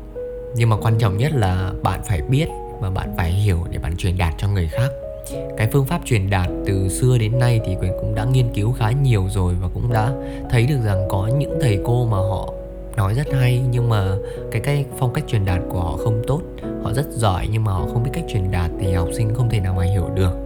nhưng 0.55 0.69
mà 0.69 0.77
quan 0.77 0.97
trọng 0.97 1.17
nhất 1.17 1.31
là 1.33 1.71
bạn 1.83 2.01
phải 2.03 2.21
biết 2.21 2.47
và 2.79 2.89
bạn 2.89 3.13
phải 3.17 3.31
hiểu 3.31 3.57
để 3.71 3.77
bạn 3.77 3.97
truyền 3.97 4.17
đạt 4.17 4.33
cho 4.37 4.47
người 4.47 4.67
khác. 4.67 4.89
Cái 5.57 5.69
phương 5.71 5.85
pháp 5.85 6.01
truyền 6.05 6.29
đạt 6.29 6.49
từ 6.65 6.89
xưa 6.89 7.17
đến 7.17 7.39
nay 7.39 7.59
thì 7.65 7.75
quyền 7.81 7.91
cũng 8.01 8.15
đã 8.15 8.25
nghiên 8.25 8.53
cứu 8.53 8.71
khá 8.71 8.91
nhiều 8.91 9.27
rồi 9.29 9.53
và 9.61 9.67
cũng 9.73 9.93
đã 9.93 10.13
thấy 10.49 10.65
được 10.65 10.79
rằng 10.85 11.07
có 11.09 11.29
những 11.37 11.59
thầy 11.61 11.79
cô 11.85 12.05
mà 12.05 12.17
họ 12.17 12.53
nói 12.97 13.13
rất 13.13 13.27
hay 13.33 13.61
nhưng 13.71 13.89
mà 13.89 14.15
cái 14.51 14.61
cái 14.61 14.85
phong 14.97 15.13
cách 15.13 15.23
truyền 15.27 15.45
đạt 15.45 15.61
của 15.69 15.79
họ 15.79 15.97
không 15.97 16.21
tốt. 16.27 16.41
Họ 16.83 16.93
rất 16.93 17.05
giỏi 17.09 17.47
nhưng 17.51 17.63
mà 17.63 17.71
họ 17.71 17.85
không 17.93 18.03
biết 18.03 18.11
cách 18.13 18.23
truyền 18.29 18.51
đạt 18.51 18.71
thì 18.79 18.93
học 18.93 19.07
sinh 19.17 19.33
không 19.35 19.49
thể 19.49 19.59
nào 19.59 19.73
mà 19.73 19.83
hiểu 19.83 20.09
được. 20.15 20.43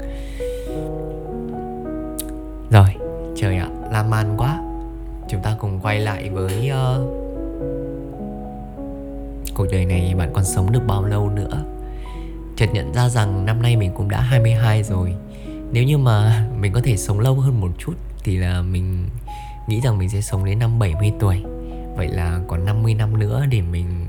Rồi 2.71 2.89
trời 3.35 3.57
ạ 3.57 3.69
lan 3.91 4.09
man 4.09 4.37
quá. 4.37 4.61
Chúng 5.29 5.41
ta 5.41 5.55
cùng 5.59 5.79
quay 5.79 5.99
lại 5.99 6.29
với 6.29 6.71
uh, 6.71 7.27
cuộc 9.55 9.67
đời 9.71 9.85
này 9.85 10.15
bạn 10.17 10.29
còn 10.33 10.43
sống 10.43 10.71
được 10.71 10.81
bao 10.87 11.05
lâu 11.05 11.29
nữa? 11.29 11.63
Chợt 12.55 12.67
nhận 12.73 12.93
ra 12.93 13.09
rằng 13.09 13.45
năm 13.45 13.61
nay 13.61 13.75
mình 13.75 13.91
cũng 13.93 14.09
đã 14.09 14.21
22 14.21 14.83
rồi. 14.83 15.15
Nếu 15.71 15.83
như 15.83 15.97
mà 15.97 16.47
mình 16.59 16.73
có 16.73 16.81
thể 16.83 16.97
sống 16.97 17.19
lâu 17.19 17.35
hơn 17.35 17.61
một 17.61 17.69
chút 17.77 17.93
thì 18.23 18.37
là 18.37 18.61
mình 18.61 19.07
nghĩ 19.67 19.81
rằng 19.81 19.97
mình 19.97 20.09
sẽ 20.09 20.21
sống 20.21 20.45
đến 20.45 20.59
năm 20.59 20.79
70 20.79 21.11
tuổi 21.19 21.43
vậy 21.97 22.07
là 22.07 22.39
còn 22.47 22.65
50 22.65 22.93
năm 22.93 23.19
nữa 23.19 23.45
để 23.49 23.61
mình 23.61 24.05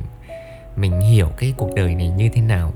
mình 0.76 1.00
hiểu 1.00 1.28
cái 1.36 1.54
cuộc 1.56 1.74
đời 1.74 1.94
này 1.94 2.08
như 2.08 2.28
thế 2.32 2.40
nào. 2.42 2.72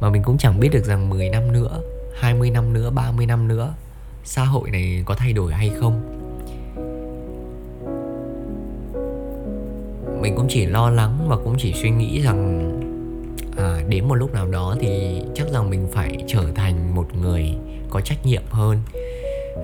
Mà 0.00 0.10
mình 0.10 0.22
cũng 0.22 0.38
chẳng 0.38 0.60
biết 0.60 0.68
được 0.72 0.84
rằng 0.84 1.08
10 1.08 1.28
năm 1.28 1.52
nữa 1.52 1.80
20 2.16 2.50
năm 2.50 2.72
nữa 2.72 2.90
30 2.90 3.26
năm 3.26 3.48
nữa 3.48 3.74
xã 4.24 4.44
hội 4.44 4.70
này 4.70 5.02
có 5.04 5.14
thay 5.14 5.32
đổi 5.32 5.52
hay 5.52 5.70
không. 5.80 6.12
Mình 10.20 10.34
cũng 10.36 10.46
chỉ 10.48 10.66
lo 10.66 10.90
lắng 10.90 11.26
và 11.28 11.36
cũng 11.36 11.56
chỉ 11.58 11.72
suy 11.72 11.90
nghĩ 11.90 12.20
rằng 12.22 12.72
à, 13.56 13.80
đến 13.88 14.08
một 14.08 14.14
lúc 14.14 14.34
nào 14.34 14.46
đó 14.46 14.76
thì 14.80 15.22
chắc 15.34 15.48
rằng 15.48 15.70
mình 15.70 15.88
phải 15.92 16.16
trở 16.26 16.44
thành 16.54 16.94
một 16.94 17.08
người 17.16 17.54
có 17.90 18.00
trách 18.00 18.26
nhiệm 18.26 18.42
hơn. 18.50 18.78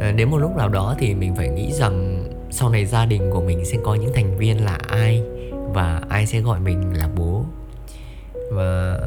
À, 0.00 0.12
đến 0.12 0.30
một 0.30 0.38
lúc 0.38 0.56
nào 0.56 0.68
đó 0.68 0.94
thì 0.98 1.14
mình 1.14 1.34
phải 1.36 1.48
nghĩ 1.48 1.72
rằng 1.72 2.11
sau 2.54 2.68
này 2.68 2.86
gia 2.86 3.06
đình 3.06 3.30
của 3.30 3.40
mình 3.40 3.64
sẽ 3.64 3.78
có 3.84 3.94
những 3.94 4.12
thành 4.14 4.38
viên 4.38 4.64
là 4.64 4.78
ai 4.88 5.22
và 5.52 6.02
ai 6.08 6.26
sẽ 6.26 6.40
gọi 6.40 6.60
mình 6.60 6.96
là 6.96 7.08
bố. 7.16 7.44
Và 8.50 8.98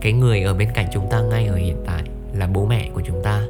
cái 0.00 0.12
người 0.12 0.42
ở 0.42 0.54
bên 0.54 0.68
cạnh 0.74 0.86
chúng 0.92 1.08
ta 1.10 1.20
ngay 1.20 1.46
ở 1.46 1.56
hiện 1.56 1.76
tại 1.86 2.02
là 2.34 2.46
bố 2.46 2.66
mẹ 2.66 2.88
của 2.94 3.02
chúng 3.06 3.22
ta. 3.22 3.42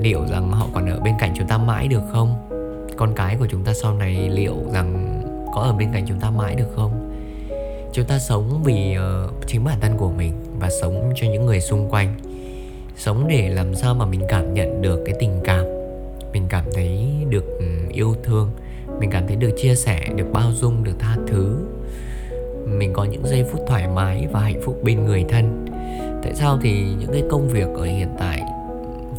Liệu 0.00 0.26
rằng 0.30 0.52
họ 0.52 0.66
còn 0.74 0.90
ở 0.90 1.00
bên 1.00 1.14
cạnh 1.20 1.34
chúng 1.38 1.48
ta 1.48 1.58
mãi 1.58 1.88
được 1.88 2.02
không? 2.12 2.48
Con 2.96 3.14
cái 3.16 3.36
của 3.36 3.46
chúng 3.50 3.64
ta 3.64 3.72
sau 3.74 3.94
này 3.94 4.28
liệu 4.28 4.56
rằng 4.72 5.20
có 5.54 5.60
ở 5.60 5.72
bên 5.72 5.88
cạnh 5.92 6.04
chúng 6.08 6.20
ta 6.20 6.30
mãi 6.30 6.54
được 6.54 6.68
không? 6.76 7.16
Chúng 7.92 8.04
ta 8.04 8.18
sống 8.18 8.62
vì 8.64 8.96
uh, 8.98 9.46
chính 9.46 9.64
bản 9.64 9.80
thân 9.80 9.96
của 9.96 10.10
mình 10.10 10.32
và 10.58 10.70
sống 10.80 11.12
cho 11.16 11.26
những 11.26 11.46
người 11.46 11.60
xung 11.60 11.90
quanh. 11.90 12.14
Sống 12.96 13.28
để 13.28 13.48
làm 13.48 13.74
sao 13.74 13.94
mà 13.94 14.06
mình 14.06 14.20
cảm 14.28 14.54
nhận 14.54 14.82
được 14.82 15.02
cái 15.06 15.14
tình 15.20 15.40
cảm. 15.44 15.64
Mình 16.32 16.46
cảm 16.48 16.64
thấy 16.74 17.10
được 17.28 17.44
ừ, 17.58 17.66
yêu 17.92 18.14
thương. 18.24 18.50
Mình 19.00 19.10
cảm 19.10 19.26
thấy 19.26 19.36
được 19.36 19.50
chia 19.62 19.74
sẻ 19.74 20.00
được 20.16 20.26
bao 20.32 20.52
dung 20.52 20.84
được 20.84 20.98
tha 20.98 21.16
thứ. 21.26 21.56
Mình 22.66 22.92
có 22.92 23.04
những 23.04 23.26
giây 23.26 23.44
phút 23.52 23.60
thoải 23.66 23.88
mái 23.88 24.26
và 24.32 24.40
hạnh 24.40 24.60
phúc 24.64 24.80
bên 24.82 25.04
người 25.04 25.24
thân. 25.28 25.66
Tại 26.22 26.34
sao? 26.34 26.58
Thì 26.62 26.84
những 26.98 27.12
cái 27.12 27.22
công 27.30 27.48
việc 27.48 27.68
ở 27.74 27.84
hiện 27.84 28.08
tại 28.18 28.42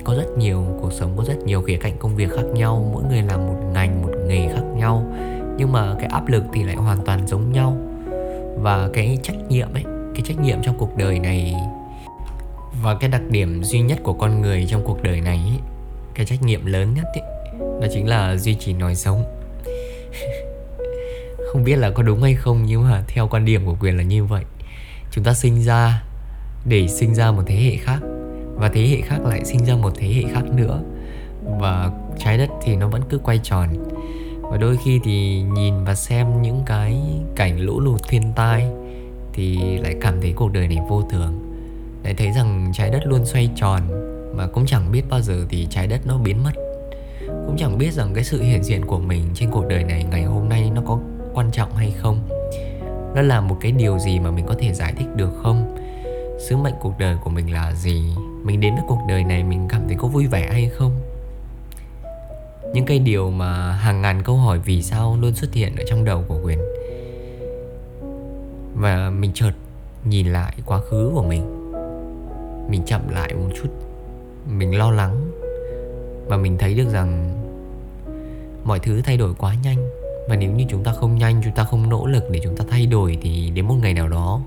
có 0.04 0.16
rất 0.16 0.38
nhiều 0.38 0.66
cuộc 0.82 0.94
sống 0.94 1.13
có 1.18 1.24
rất 1.24 1.38
nhiều 1.46 1.62
khía 1.62 1.78
cạnh 1.78 1.98
công 2.00 2.16
việc 2.16 2.32
khác 2.32 2.46
nhau. 2.54 2.90
Mỗi 2.94 3.04
người 3.10 3.22
làm 3.22 3.48
một 3.48 3.58
ngành 3.74 4.01
một 4.01 4.12
nghề 4.28 4.48
khác 4.48 4.63
nhau. 4.75 5.06
Nhưng 5.58 5.72
mà 5.72 5.96
cái 6.00 6.10
áp 6.12 6.28
lực 6.28 6.44
thì 6.54 6.63
lại 6.63 6.75
hoàn 6.75 7.06
toàn 7.06 7.28
giống 7.28 7.51
nhau. 7.51 7.78
Và 8.58 8.90
cái 8.94 9.18
trách 9.24 9.38
nhiệm 9.50 9.74
ấy 9.74 9.84
cái 10.13 10.22
trách 10.25 10.40
nhiệm 10.40 10.58
trong 10.62 10.78
cuộc 10.78 10.98
đời 10.98 11.20
này 11.20 11.56
và 12.84 12.96
cái 12.96 13.10
đặc 13.10 13.22
điểm 13.30 13.63
duy 13.63 13.82
nhất 13.82 14.00
của 14.04 14.13
con 14.13 14.42
người 14.42 14.66
trong 14.70 14.84
cuộc 14.84 15.04
đời 15.04 15.22
này 15.22 15.38
ấy, 15.38 15.60
cái 16.13 16.25
trách 16.25 16.44
nhiệm 16.44 16.66
lớn 16.66 16.94
nhất 16.96 17.06
ấy, 17.13 17.22
đó 17.82 17.88
chính 17.94 18.08
là 18.08 18.38
duy 18.38 18.56
trì 18.56 18.74
nòi 18.74 18.96
sống. 18.96 19.24
Không 21.51 21.63
biết 21.63 21.75
là 21.75 21.89
có 21.89 22.03
đúng 22.03 22.22
hay 22.22 22.36
không, 22.36 22.65
nhưng 22.65 22.84
mà 22.84 23.03
theo 23.08 23.27
quan 23.27 23.46
điểm 23.46 23.65
của 23.65 23.75
quyền 23.80 23.98
là 23.98 24.03
như 24.03 24.25
vậy. 24.25 24.44
Chúng 25.12 25.24
ta 25.24 25.34
sinh 25.34 25.63
ra 25.63 26.03
để 26.65 26.88
sinh 26.88 27.15
ra 27.15 27.32
một 27.32 27.44
thế 27.46 27.56
hệ 27.56 27.75
khác, 27.77 28.00
và 28.56 28.70
thế 28.70 28.88
hệ 28.88 29.01
khác 29.01 29.25
lại 29.25 29.46
sinh 29.46 29.65
ra 29.65 29.75
một 29.75 29.91
thế 29.98 30.08
hệ 30.08 30.24
khác 30.34 30.44
nữa. 30.56 30.82
Và 31.60 31.91
trái 32.20 32.38
đất 32.38 32.50
thì 32.63 32.75
nó 32.75 32.88
vẫn 32.88 33.01
cứ 33.10 33.18
quay 33.18 33.39
tròn. 33.44 33.70
Và 34.41 34.58
đôi 34.58 34.77
khi 34.86 35.00
thì 35.03 35.41
nhìn 35.41 35.84
và 35.84 35.96
xem 35.96 36.41
những 36.41 36.63
cái 36.65 37.01
cảnh 37.36 37.60
lũ 37.60 37.80
lụt 37.80 38.01
thiên 38.10 38.34
tai 38.36 38.68
thì 39.34 39.58
lại 39.77 39.96
cảm 40.01 40.22
thấy 40.22 40.34
cuộc 40.36 40.53
đời 40.53 40.68
này 40.68 40.77
vô 40.89 41.03
thường. 41.12 41.34
Lại 42.03 42.13
thấy 42.13 42.32
rằng 42.32 42.72
trái 42.74 42.89
đất 42.89 43.01
luôn 43.06 43.25
xoay 43.25 43.50
tròn 43.56 43.82
mà 44.36 44.48
cũng 44.48 44.65
chẳng 44.65 44.91
biết 44.91 45.01
bao 45.10 45.22
giờ 45.22 45.46
thì 45.50 45.68
trái 45.70 45.88
đất 45.88 46.08
nó 46.08 46.18
biến 46.18 46.44
mất 46.44 46.51
cũng 47.51 47.58
chẳng 47.58 47.77
biết 47.77 47.93
rằng 47.93 48.13
cái 48.13 48.24
sự 48.24 48.41
hiện 48.41 48.63
diện 48.63 48.86
của 48.86 49.00
mình 49.00 49.24
trên 49.34 49.50
cuộc 49.51 49.67
đời 49.67 49.84
này 49.84 50.03
ngày 50.12 50.24
hôm 50.24 50.50
nay 50.50 50.72
nó 50.75 50.81
có 50.86 51.00
quan 51.34 51.51
trọng 51.51 51.75
hay 51.75 51.93
không. 51.98 52.20
Nó 53.15 53.22
là 53.22 53.41
một 53.41 53.58
cái 53.62 53.72
điều 53.72 54.00
gì 54.00 54.20
mà 54.20 54.31
mình 54.31 54.46
có 54.46 54.55
thể 54.60 54.74
giải 54.74 54.93
thích 54.98 55.08
được 55.15 55.29
không? 55.43 55.77
Sứ 56.39 56.58
mệnh 56.58 56.74
cuộc 56.81 56.93
đời 57.00 57.17
của 57.24 57.29
mình 57.29 57.53
là 57.53 57.74
gì? 57.74 58.15
Mình 58.43 58.60
đến 58.60 58.75
với 58.75 58.84
cuộc 58.88 59.00
đời 59.08 59.24
này 59.24 59.43
mình 59.43 59.67
cảm 59.70 59.81
thấy 59.88 59.98
có 60.00 60.08
vui 60.08 60.27
vẻ 60.27 60.50
hay 60.51 60.70
không? 60.70 60.91
Những 62.74 62.86
cái 62.86 63.00
điều 63.00 63.31
mà 63.31 63.72
hàng 63.72 64.01
ngàn 64.01 64.24
câu 64.24 64.36
hỏi 64.36 64.60
vì 64.65 64.84
sao 64.84 65.17
luôn 65.22 65.34
xuất 65.34 65.53
hiện 65.53 65.75
ở 65.75 65.84
trong 65.88 66.05
đầu 66.05 66.24
của 66.27 66.39
quyền 66.43 66.60
và 68.75 69.10
mình 69.10 69.31
chợt 69.34 69.53
nhìn 70.05 70.27
lại 70.27 70.53
quá 70.65 70.79
khứ 70.79 71.12
của 71.13 71.24
mình. 71.24 71.72
Mình 72.70 72.81
chậm 72.86 73.01
lại 73.10 73.34
một 73.34 73.50
chút. 73.62 73.70
Mình 74.48 74.77
lo 74.77 74.91
lắng. 74.91 75.31
Và 76.27 76.38
mình 76.38 76.58
thấy 76.58 76.74
được 76.74 76.89
rằng 76.93 77.31
mọi 78.63 78.80
thứ 78.80 79.01
thay 79.01 79.18
đổi 79.18 79.34
quá 79.34 79.56
nhanh. 79.63 79.89
Và 80.30 80.36
nếu 80.36 80.51
như 80.51 80.65
chúng 80.70 80.84
ta 80.84 80.94
không 80.94 81.15
nhanh, 81.15 81.41
chúng 81.44 81.53
ta 81.53 81.63
không 81.63 81.89
nỗ 81.89 82.06
lực 82.06 82.24
để 82.32 82.39
chúng 82.44 82.58
ta 82.58 82.65
thay 82.70 82.86
đổi 82.86 83.18
thì 83.22 83.50
đến 83.50 83.65
một 83.65 83.75
ngày 83.82 83.94
nào 83.94 84.08
đó, 84.08 84.41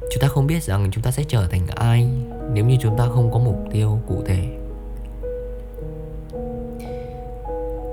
chúng 0.00 0.20
ta 0.20 0.28
không 0.28 0.46
biết 0.46 0.62
rằng 0.62 0.90
chúng 0.92 1.04
ta 1.04 1.10
sẽ 1.10 1.22
trở 1.28 1.46
thành 1.46 1.66
ai 1.66 2.08
nếu 2.52 2.64
như 2.64 2.76
chúng 2.80 2.96
ta 2.98 3.08
không 3.08 3.32
có 3.32 3.38
mục 3.38 3.64
tiêu 3.72 3.98
cụ 4.08 4.22
thể. 4.26 4.48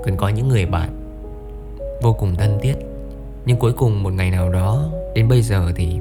Cần 0.04 0.16
có 0.16 0.28
những 0.28 0.48
người 0.48 0.66
bạn 0.66 0.98
vô 2.02 2.12
cùng 2.12 2.34
thân 2.34 2.58
thiết. 2.62 2.74
Nhưng 3.44 3.58
cuối 3.58 3.72
cùng 3.72 4.02
một 4.02 4.12
ngày 4.12 4.30
nào 4.30 4.52
đó, 4.52 4.90
đến 5.14 5.28
bây 5.28 5.42
giờ 5.42 5.72
thì 5.76 6.00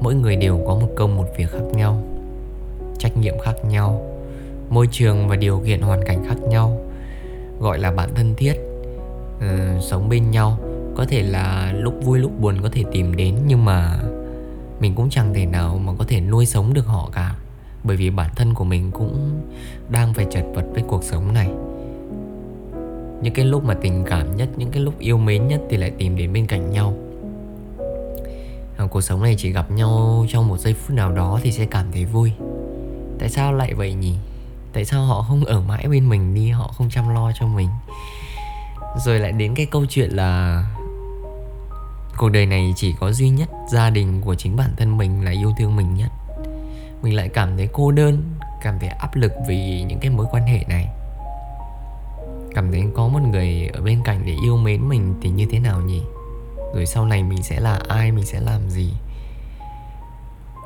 mỗi 0.00 0.14
người 0.14 0.36
đều 0.36 0.60
có 0.66 0.74
một 0.74 0.88
công 0.96 1.16
một 1.16 1.26
việc 1.36 1.50
khác 1.50 1.64
nhau, 1.74 2.02
trách 2.98 3.16
nhiệm 3.16 3.38
khác 3.38 3.64
nhau 3.64 4.11
môi 4.72 4.88
trường 4.90 5.28
và 5.28 5.36
điều 5.36 5.62
kiện 5.66 5.80
hoàn 5.80 6.04
cảnh 6.04 6.24
khác 6.28 6.40
nhau 6.48 6.80
gọi 7.60 7.78
là 7.78 7.90
bạn 7.90 8.14
thân 8.14 8.34
thiết 8.36 8.54
ừ, 9.40 9.46
sống 9.80 10.08
bên 10.08 10.30
nhau. 10.30 10.58
Có 10.96 11.04
thể 11.08 11.22
là 11.22 11.72
lúc 11.76 11.94
vui 12.04 12.18
lúc 12.18 12.40
buồn 12.40 12.56
có 12.62 12.68
thể 12.72 12.84
tìm 12.92 13.16
đến 13.16 13.36
nhưng 13.46 13.64
mà 13.64 13.98
mình 14.80 14.94
cũng 14.94 15.10
chẳng 15.10 15.34
thể 15.34 15.46
nào 15.46 15.78
mà 15.78 15.92
có 15.98 16.04
thể 16.08 16.20
nuôi 16.20 16.46
sống 16.46 16.74
được 16.74 16.86
họ 16.86 17.10
cả. 17.12 17.34
Bởi 17.84 17.96
vì 17.96 18.10
bản 18.10 18.30
thân 18.36 18.54
của 18.54 18.64
mình 18.64 18.90
cũng 18.90 19.40
đang 19.90 20.14
phải 20.14 20.26
chật 20.30 20.44
vật 20.54 20.64
với 20.72 20.82
cuộc 20.88 21.04
sống 21.04 21.34
này. 21.34 21.48
Những 23.22 23.34
cái 23.34 23.44
lúc 23.44 23.64
mà 23.64 23.74
tình 23.74 24.04
cảm 24.06 24.36
nhất 24.36 24.48
những 24.56 24.70
cái 24.70 24.82
lúc 24.82 24.98
yêu 24.98 25.18
mến 25.18 25.48
nhất 25.48 25.60
thì 25.70 25.76
lại 25.76 25.90
tìm 25.90 26.16
đến 26.16 26.32
bên 26.32 26.46
cạnh 26.46 26.70
nhau. 26.70 26.94
À, 28.76 28.86
cuộc 28.90 29.00
sống 29.00 29.22
này 29.22 29.34
chỉ 29.38 29.52
gặp 29.52 29.70
nhau 29.70 30.26
trong 30.28 30.48
một 30.48 30.58
giây 30.58 30.74
phút 30.74 30.96
nào 30.96 31.12
đó 31.12 31.40
thì 31.42 31.52
sẽ 31.52 31.66
cảm 31.66 31.86
thấy 31.92 32.04
vui. 32.04 32.32
Tại 33.18 33.28
sao 33.28 33.52
lại 33.52 33.74
vậy 33.74 33.94
nhỉ? 33.94 34.14
Tại 34.72 34.84
sao 34.84 35.04
họ 35.04 35.22
không 35.22 35.44
ở 35.44 35.60
mãi 35.60 35.86
bên 35.88 36.08
mình 36.08 36.34
đi? 36.34 36.50
Họ 36.50 36.68
không 36.78 36.90
chăm 36.90 37.14
lo 37.14 37.32
cho 37.40 37.46
mình. 37.46 37.68
Rồi 38.96 39.18
lại 39.18 39.32
đến 39.32 39.54
cái 39.54 39.66
câu 39.66 39.86
chuyện 39.88 40.10
là 40.10 40.64
cuộc 42.16 42.28
đời 42.28 42.46
này 42.46 42.72
chỉ 42.76 42.94
có 43.00 43.12
duy 43.12 43.30
nhất 43.30 43.48
gia 43.72 43.90
đình 43.90 44.20
của 44.20 44.34
chính 44.34 44.56
bản 44.56 44.74
thân 44.76 44.98
mình 44.98 45.24
là 45.24 45.30
yêu 45.30 45.52
thương 45.58 45.76
mình 45.76 45.94
nhất. 45.94 46.12
Mình 47.02 47.16
lại 47.16 47.28
cảm 47.28 47.56
thấy 47.56 47.68
cô 47.72 47.90
đơn, 47.90 48.34
cảm 48.62 48.78
thấy 48.78 48.88
áp 48.88 49.16
lực 49.16 49.32
vì 49.48 49.82
những 49.82 49.98
cái 49.98 50.10
mối 50.10 50.26
quan 50.30 50.46
hệ 50.46 50.64
này. 50.68 50.88
Cảm 52.54 52.72
thấy 52.72 52.84
có 52.94 53.08
một 53.08 53.22
người 53.22 53.70
ở 53.72 53.80
bên 53.80 54.02
cạnh 54.04 54.22
để 54.26 54.36
yêu 54.44 54.56
mến 54.56 54.88
mình 54.88 55.14
thì 55.22 55.30
như 55.30 55.46
thế 55.50 55.58
nào 55.58 55.80
nhỉ? 55.80 56.02
Rồi 56.74 56.86
sau 56.86 57.06
này 57.06 57.22
mình 57.22 57.42
sẽ 57.42 57.60
là 57.60 57.80
ai, 57.88 58.12
mình 58.12 58.26
sẽ 58.26 58.40
làm 58.40 58.70
gì? 58.70 58.92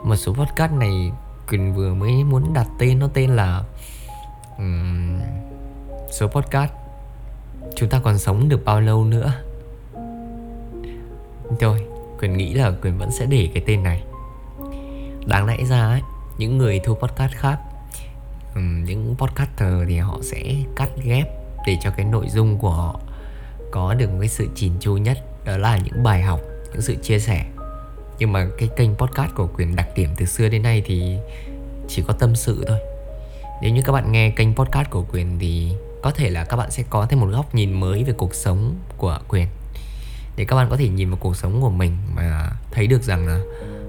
Một 0.05 0.17
số 0.17 0.35
podcast 0.35 0.73
này 0.73 1.11
Quỳnh 1.49 1.75
vừa 1.75 1.95
mới 1.95 2.25
muốn 2.25 2.53
đặt 2.53 2.67
tên, 2.79 2.99
nó 2.99 3.09
tên 3.15 3.31
là 3.31 3.65
số 6.11 6.29
podcast 6.29 6.71
chúng 7.77 7.89
ta 7.89 8.01
còn 8.05 8.19
sống 8.19 8.49
được 8.49 8.65
bao 8.65 8.81
lâu 8.81 9.05
nữa? 9.05 9.33
Thôi 11.61 11.87
quyền 12.21 12.37
nghĩ 12.37 12.55
là 12.55 12.73
quyền 12.83 12.99
vẫn 12.99 13.11
sẽ 13.11 13.27
để 13.27 13.51
cái 13.55 13.63
tên 13.67 13.83
này. 13.83 14.03
Đáng 15.27 15.47
lẽ 15.47 15.65
ra 15.65 15.81
ấy 15.81 16.01
những 16.39 16.59
người 16.59 16.81
thu 16.85 16.95
podcast 16.95 17.33
khác 17.33 17.59
um, 18.55 18.85
những 18.85 19.15
podcaster 19.19 19.73
thì 19.89 19.99
họ 19.99 20.19
sẽ 20.23 20.55
cắt 20.77 20.89
ghép 21.05 21.29
để 21.67 21.77
cho 21.83 21.91
cái 21.97 22.07
nội 22.07 22.27
dung 22.29 22.59
của 22.59 22.71
họ 22.71 23.01
có 23.71 23.95
được 23.95 24.11
một 24.11 24.17
cái 24.21 24.29
sự 24.29 24.49
chỉn 24.55 24.73
chu 24.81 24.97
nhất 24.97 25.19
đó 25.45 25.57
là 25.57 25.77
những 25.77 26.03
bài 26.03 26.23
học 26.23 26.41
những 26.73 26.83
sự 26.83 26.97
chia 27.03 27.19
sẻ. 27.19 27.45
Nhưng 28.19 28.33
mà 28.33 28.49
cái 28.59 28.69
kênh 28.77 28.95
podcast 28.95 29.35
của 29.35 29.49
quyền 29.57 29.77
đặc 29.77 29.89
điểm 29.97 30.11
từ 30.17 30.27
xưa 30.27 30.49
đến 30.49 30.63
nay 30.63 30.83
thì 30.87 31.17
chỉ 31.89 32.03
có 32.07 32.15
tâm 32.19 32.35
sự 32.35 32.65
thôi 32.69 32.79
nếu 33.61 33.71
như 33.73 33.83
các 33.83 33.93
bạn 33.93 34.13
nghe 34.13 34.31
kênh 34.31 34.55
podcast 34.55 34.91
của 34.91 35.05
quyền 35.13 35.39
thì 35.39 35.73
có 36.03 36.11
thể 36.11 36.31
là 36.31 36.45
các 36.45 36.57
bạn 36.57 36.71
sẽ 36.71 36.85
có 36.91 37.07
thêm 37.07 37.21
một 37.21 37.27
góc 37.27 37.55
nhìn 37.55 37.73
mới 37.73 38.05
về 38.05 38.13
cuộc 38.13 38.35
sống 38.35 38.75
của 38.97 39.19
quyền. 39.29 39.47
Để 40.37 40.45
các 40.45 40.57
bạn 40.57 40.67
có 40.71 40.77
thể 40.77 40.89
nhìn 40.89 41.11
vào 41.11 41.19
cuộc 41.21 41.37
sống 41.37 41.61
của 41.61 41.71
mình 41.71 41.97
mà 42.15 42.51
thấy 42.71 42.87
được 42.87 43.03
rằng 43.03 43.27
là 43.27 43.41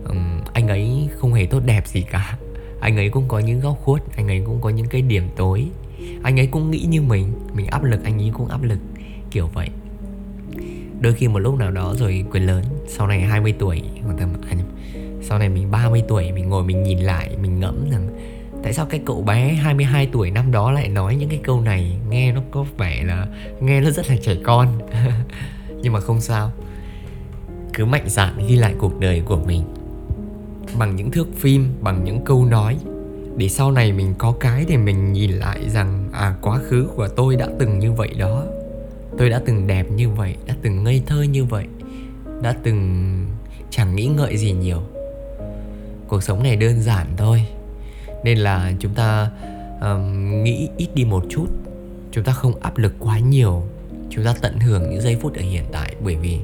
um, 0.08 0.42
anh 0.54 0.68
ấy 0.68 1.10
không 1.18 1.34
hề 1.34 1.46
tốt 1.46 1.60
đẹp 1.66 1.88
gì 1.88 2.02
cả. 2.02 2.38
Anh 2.82 2.98
ấy 2.98 3.10
cũng 3.10 3.28
có 3.28 3.40
những 3.40 3.60
góc 3.60 3.78
khuất 3.84 4.02
anh 4.16 4.28
ấy 4.28 4.44
cũng 4.46 4.62
có 4.62 4.70
những 4.70 4.88
cái 4.88 5.02
điểm 5.02 5.30
tối. 5.36 5.66
Anh 6.24 6.40
ấy 6.40 6.48
cũng 6.48 6.72
nghĩ 6.72 6.86
như 6.90 7.02
mình 7.02 7.34
mình 7.54 7.68
áp 7.68 7.84
lực 7.84 8.04
anh 8.04 8.22
ấy 8.22 8.32
cũng 8.34 8.48
áp 8.48 8.64
lực 8.64 8.80
kiểu 9.32 9.48
vậy. 9.48 9.70
Đôi 11.02 11.14
khi 11.14 11.28
một 11.28 11.40
lúc 11.40 11.58
nào 11.60 11.72
đó 11.72 11.94
rồi 11.98 12.26
quyền 12.32 12.46
lớn 12.46 12.64
sau 12.88 13.08
này 13.08 13.22
20 13.22 13.54
tuổi 13.60 13.82
hoặc 14.04 14.16
tầm 14.20 14.34
à, 14.50 14.56
sau 15.22 15.40
này 15.40 15.50
mình 15.50 15.72
30 15.72 16.04
tuổi 16.08 16.32
mình 16.32 16.50
ngồi 16.50 16.64
mình 16.64 16.84
nhìn 16.84 17.00
lại 17.00 17.38
mình 17.42 17.60
ngẫm 17.60 17.90
rằng 17.92 18.08
tại 18.68 18.74
sao 18.74 18.86
cái 18.86 19.02
cậu 19.06 19.22
bé 19.22 19.54
22 19.54 20.10
tuổi 20.12 20.32
năm 20.32 20.52
đó 20.52 20.72
lại 20.72 20.88
nói 20.88 21.16
những 21.16 21.30
cái 21.30 21.40
câu 21.44 21.62
này? 21.62 21.98
Nghe 22.10 22.32
nó 22.32 22.42
có 22.52 22.66
vẻ 22.78 23.04
là 23.04 23.28
nghe 23.62 23.82
nó 23.82 23.90
rất 23.90 24.10
là 24.10 24.16
trẻ 24.22 24.36
con. 24.44 24.68
Nhưng 25.82 25.94
mà 25.94 26.00
không 26.00 26.22
sao. 26.22 26.52
Cứ 27.74 27.86
mạnh 27.86 28.10
dạn 28.10 28.48
ghi 28.48 28.56
lại 28.56 28.74
cuộc 28.78 29.00
đời 29.00 29.22
của 29.26 29.38
mình 29.38 29.64
bằng 30.80 30.96
những 30.96 31.12
thước 31.12 31.28
phim, 31.36 31.74
bằng 31.82 32.04
những 32.04 32.26
câu 32.26 32.46
nói. 32.46 32.78
Để 33.38 33.50
sau 33.50 33.72
này 33.72 33.92
mình 33.92 34.14
có 34.18 34.34
cái 34.40 34.66
để 34.70 34.78
mình 34.78 35.14
nhìn 35.14 35.32
lại 35.32 35.70
rằng 35.70 36.10
à 36.12 36.36
quá 36.42 36.60
khứ 36.60 36.90
của 36.96 37.08
tôi 37.08 37.36
đã 37.36 37.48
từng 37.60 37.80
như 37.80 37.92
vậy 37.92 38.10
đó. 38.18 38.44
Tôi 39.18 39.30
đã 39.30 39.42
từng 39.46 39.68
đẹp 39.68 39.92
như 39.92 40.10
vậy, 40.10 40.36
đã 40.48 40.56
từng 40.62 40.84
ngây 40.84 41.02
thơ 41.06 41.22
như 41.22 41.46
vậy, 41.46 41.66
đã 42.42 42.56
từng 42.64 43.14
chẳng 43.70 43.96
nghĩ 43.96 44.06
ngợi 44.06 44.38
gì 44.38 44.52
nhiều. 44.52 44.82
Cuộc 46.08 46.24
sống 46.24 46.44
này 46.44 46.56
đơn 46.56 46.82
giản 46.82 47.08
thôi 47.18 47.46
nên 48.28 48.38
là 48.38 48.74
chúng 48.80 48.94
ta 48.94 49.30
um, 49.82 50.44
nghĩ 50.44 50.70
ít 50.78 50.90
đi 50.94 51.06
một 51.06 51.24
chút. 51.30 51.48
Chúng 52.12 52.24
ta 52.24 52.32
không 52.32 52.60
áp 52.60 52.78
lực 52.78 52.94
quá 53.00 53.20
nhiều. 53.20 53.64
Chúng 54.10 54.26
ta 54.26 54.34
tận 54.42 54.60
hưởng 54.60 54.90
những 54.90 55.02
giây 55.02 55.18
phút 55.22 55.36
ở 55.36 55.42
hiện 55.42 55.64
tại. 55.72 55.96
Bởi 56.04 56.16
vì 56.16 56.40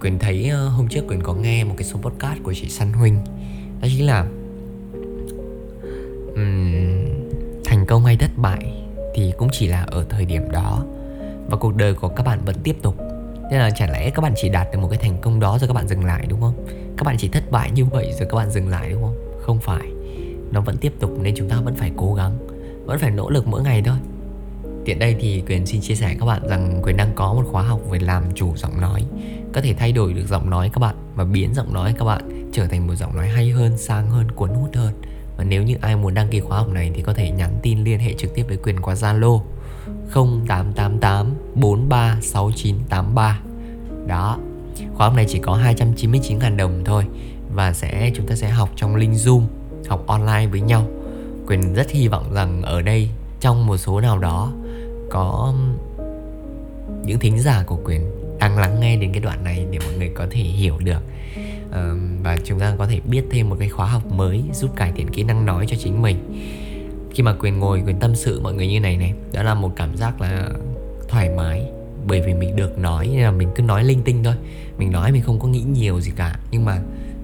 quyền 0.00 0.18
thấy 0.18 0.50
uh, 0.52 0.72
hôm 0.72 0.88
trước 0.88 1.04
quyền 1.08 1.22
có 1.22 1.34
nghe 1.34 1.64
một 1.64 1.74
cái 1.76 1.84
số 1.84 1.98
podcast 1.98 2.42
của 2.42 2.54
chị 2.54 2.68
Săn 2.68 2.92
Huynh 2.92 3.18
đó 3.80 3.88
chính 3.88 4.06
là 4.06 4.20
um, 6.34 7.04
thành 7.64 7.86
công 7.86 8.04
hay 8.04 8.16
thất 8.16 8.30
bại 8.36 8.72
thì 9.14 9.32
cũng 9.38 9.48
chỉ 9.52 9.66
là 9.66 9.82
ở 9.82 10.04
thời 10.08 10.24
điểm 10.24 10.50
đó. 10.50 10.84
Và 11.46 11.56
cuộc 11.56 11.76
đời 11.76 11.94
của 11.94 12.08
các 12.08 12.26
bạn 12.26 12.40
vẫn 12.44 12.56
tiếp 12.64 12.76
tục. 12.82 12.96
Nên 13.50 13.60
là 13.60 13.70
chả 13.70 13.86
lẽ 13.86 14.10
các 14.10 14.22
bạn 14.22 14.32
chỉ 14.36 14.48
đạt 14.48 14.66
được 14.72 14.78
một 14.78 14.88
cái 14.88 14.98
thành 14.98 15.20
công 15.20 15.40
đó 15.40 15.58
rồi 15.58 15.68
các 15.68 15.74
bạn 15.74 15.88
dừng 15.88 16.04
lại 16.04 16.26
đúng 16.28 16.40
không? 16.40 16.66
Các 16.96 17.04
bạn 17.04 17.16
chỉ 17.18 17.28
thất 17.28 17.50
bại 17.50 17.70
như 17.70 17.84
vậy 17.84 18.12
rồi 18.18 18.28
các 18.30 18.36
bạn 18.36 18.50
dừng 18.50 18.68
lại 18.68 18.90
đúng 18.90 19.02
không? 19.02 19.16
Không 19.40 19.58
phải 19.58 19.99
nó 20.52 20.60
vẫn 20.60 20.76
tiếp 20.76 20.92
tục 21.00 21.10
nên 21.22 21.34
chúng 21.36 21.48
ta 21.48 21.60
vẫn 21.60 21.74
phải 21.74 21.92
cố 21.96 22.14
gắng, 22.14 22.38
vẫn 22.84 22.98
phải 22.98 23.10
nỗ 23.10 23.30
lực 23.30 23.46
mỗi 23.46 23.62
ngày 23.62 23.82
thôi. 23.82 23.96
Tiện 24.84 24.98
đây 24.98 25.16
thì 25.20 25.42
quyền 25.46 25.66
xin 25.66 25.80
chia 25.80 25.94
sẻ 25.94 26.16
các 26.20 26.26
bạn 26.26 26.48
rằng 26.48 26.80
quyền 26.82 26.96
đang 26.96 27.12
có 27.14 27.34
một 27.34 27.44
khóa 27.50 27.62
học 27.62 27.80
về 27.90 27.98
làm 27.98 28.24
chủ 28.34 28.56
giọng 28.56 28.80
nói. 28.80 29.04
Có 29.52 29.60
thể 29.60 29.74
thay 29.74 29.92
đổi 29.92 30.12
được 30.12 30.26
giọng 30.28 30.50
nói 30.50 30.70
các 30.72 30.78
bạn 30.78 30.94
và 31.14 31.24
biến 31.24 31.54
giọng 31.54 31.72
nói 31.72 31.94
các 31.98 32.04
bạn 32.04 32.50
trở 32.52 32.66
thành 32.66 32.86
một 32.86 32.94
giọng 32.94 33.16
nói 33.16 33.28
hay 33.28 33.50
hơn, 33.50 33.78
sang 33.78 34.10
hơn, 34.10 34.30
cuốn 34.30 34.50
hút 34.50 34.70
hơn. 34.74 34.94
Và 35.36 35.44
nếu 35.44 35.62
như 35.62 35.76
ai 35.80 35.96
muốn 35.96 36.14
đăng 36.14 36.28
ký 36.28 36.40
khóa 36.40 36.58
học 36.58 36.68
này 36.68 36.90
thì 36.94 37.02
có 37.02 37.12
thể 37.14 37.30
nhắn 37.30 37.50
tin 37.62 37.84
liên 37.84 37.98
hệ 37.98 38.14
trực 38.14 38.34
tiếp 38.34 38.44
với 38.48 38.56
quyền 38.56 38.80
qua 38.80 38.94
Zalo 38.94 39.40
0888 40.14 41.34
436983 41.54 43.40
Đó, 44.06 44.38
Khóa 44.94 45.06
học 45.06 45.16
này 45.16 45.26
chỉ 45.28 45.38
có 45.38 45.58
299.000 45.58 46.56
đồng 46.56 46.84
thôi 46.84 47.04
Và 47.54 47.72
sẽ, 47.72 48.10
chúng 48.14 48.26
ta 48.26 48.34
sẽ 48.34 48.48
học 48.48 48.70
trong 48.76 48.96
link 48.96 49.14
Zoom. 49.14 49.42
Học 49.90 50.06
online 50.06 50.46
với 50.50 50.60
nhau. 50.60 50.88
Quyền 51.46 51.74
rất 51.74 51.90
hy 51.90 52.08
vọng 52.08 52.34
rằng 52.34 52.62
ở 52.62 52.82
đây, 52.82 53.08
Trong 53.40 53.66
một 53.66 53.76
số 53.76 54.00
nào 54.00 54.18
đó, 54.18 54.52
Có 55.10 55.52
um, 55.52 55.78
những 57.06 57.18
thính 57.18 57.38
giả 57.38 57.64
của 57.66 57.78
Quyền 57.84 58.00
đang 58.38 58.58
lắng 58.58 58.80
nghe 58.80 58.96
đến 58.96 59.12
cái 59.12 59.20
đoạn 59.20 59.44
này 59.44 59.66
Để 59.70 59.78
mọi 59.78 59.94
người 59.98 60.10
có 60.14 60.26
thể 60.30 60.40
hiểu 60.40 60.78
được. 60.78 61.00
Và 62.22 62.36
chúng 62.44 62.58
ta 62.58 62.74
có 62.78 62.86
thể 62.86 63.00
biết 63.04 63.22
thêm 63.30 63.48
một 63.48 63.56
cái 63.58 63.68
khóa 63.68 63.86
học 63.86 64.12
mới 64.12 64.42
giúp 64.52 64.70
cải 64.76 64.92
thiện 64.92 65.08
kỹ 65.08 65.22
năng 65.22 65.46
nói 65.46 65.66
cho 65.68 65.76
chính 65.80 66.02
mình. 66.02 66.16
Khi 67.14 67.22
mà 67.22 67.34
quyền 67.40 67.58
ngồi, 67.58 67.82
quyền 67.86 68.00
tâm 68.00 68.14
sự 68.14 68.40
mọi 68.40 68.54
người 68.54 68.66
như 68.66 68.80
này 68.80 68.96
này, 68.96 69.14
đó 69.32 69.42
là 69.42 69.54
một 69.54 69.72
cảm 69.76 69.96
giác 69.96 70.20
là 70.20 70.48
thoải 71.08 71.30
mái. 71.36 71.70
Bởi 72.06 72.20
vì 72.20 72.34
mình 72.34 72.56
được 72.56 72.78
nói 72.78 73.08
nên 73.12 73.22
là 73.22 73.30
mình 73.30 73.48
cứ 73.54 73.62
nói 73.62 73.84
linh 73.84 74.02
tinh 74.02 74.24
thôi. 74.24 74.34
Mình 74.78 74.92
nói 74.92 75.12
mình 75.12 75.22
không 75.22 75.40
có 75.40 75.48
nghĩ 75.48 75.60
nhiều 75.60 76.00
gì 76.00 76.12
cả. 76.16 76.38
Nhưng 76.50 76.64
mà 76.64 76.78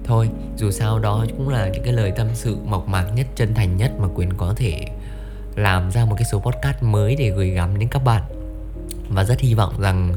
thôi. 0.07 0.29
Dù 0.57 0.71
sao 0.71 0.99
đó 0.99 1.25
cũng 1.37 1.49
là 1.49 1.69
những 1.69 1.83
cái 1.83 1.93
lời 1.93 2.11
tâm 2.11 2.27
sự 2.33 2.57
mộc 2.65 2.87
mạc 2.87 3.05
nhất, 3.15 3.27
chân 3.35 3.53
thành 3.53 3.77
nhất 3.77 3.91
mà 3.99 4.07
quyền 4.15 4.33
có 4.37 4.53
thể 4.57 4.85
làm 5.55 5.91
ra 5.91 6.05
một 6.05 6.15
cái 6.17 6.25
số 6.31 6.39
podcast 6.39 6.83
mới 6.83 7.15
để 7.15 7.29
gửi 7.29 7.49
gắm 7.49 7.79
đến 7.79 7.89
các 7.89 8.03
bạn. 8.03 8.23
Và 9.09 9.23
rất 9.23 9.39
hy 9.39 9.53
vọng 9.53 9.73
rằng 9.79 10.13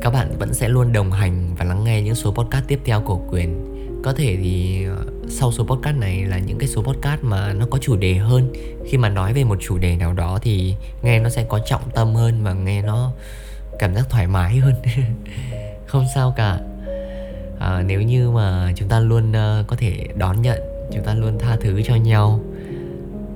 các 0.00 0.12
bạn 0.12 0.38
vẫn 0.38 0.54
sẽ 0.54 0.68
luôn 0.68 0.92
đồng 0.92 1.12
hành 1.12 1.54
và 1.58 1.64
lắng 1.64 1.84
nghe 1.84 2.02
những 2.02 2.14
số 2.14 2.32
podcast 2.32 2.64
tiếp 2.66 2.80
theo 2.84 3.00
của 3.00 3.20
quyền. 3.30 3.74
Có 4.04 4.12
thể 4.12 4.36
thì 4.42 4.84
ờ, 4.84 4.96
sau 5.28 5.52
số 5.52 5.64
podcast 5.64 5.96
này 5.96 6.24
là 6.24 6.38
những 6.38 6.58
cái 6.58 6.68
số 6.68 6.82
podcast 6.82 7.22
mà 7.22 7.52
nó 7.52 7.66
có 7.70 7.78
chủ 7.78 7.96
đề 7.96 8.14
hơn. 8.14 8.52
Khi 8.86 8.98
mà 8.98 9.08
nói 9.08 9.32
về 9.32 9.44
một 9.44 9.58
chủ 9.60 9.78
đề 9.78 9.96
nào 9.96 10.12
đó 10.12 10.38
thì 10.42 10.74
nghe 11.02 11.20
nó 11.20 11.28
sẽ 11.28 11.44
có 11.48 11.58
trọng 11.58 11.90
tâm 11.94 12.14
hơn 12.14 12.44
và 12.44 12.52
nghe 12.52 12.82
nó 12.82 13.12
cảm 13.78 13.94
giác 13.94 14.10
thoải 14.10 14.26
mái 14.26 14.56
hơn. 14.56 14.74
Không 15.86 16.06
sao 16.14 16.34
cả 16.36 16.58
à, 17.58 17.82
nếu 17.86 18.02
như 18.02 18.30
mà 18.30 18.72
chúng 18.76 18.88
ta 18.88 19.00
luôn 19.00 19.30
uh, 19.30 19.66
có 19.66 19.76
thể 19.78 20.08
đón 20.16 20.42
nhận 20.42 20.60
chúng 20.92 21.04
ta 21.04 21.14
luôn 21.14 21.38
tha 21.38 21.56
thứ 21.60 21.82
cho 21.84 21.94
nhau 21.94 22.40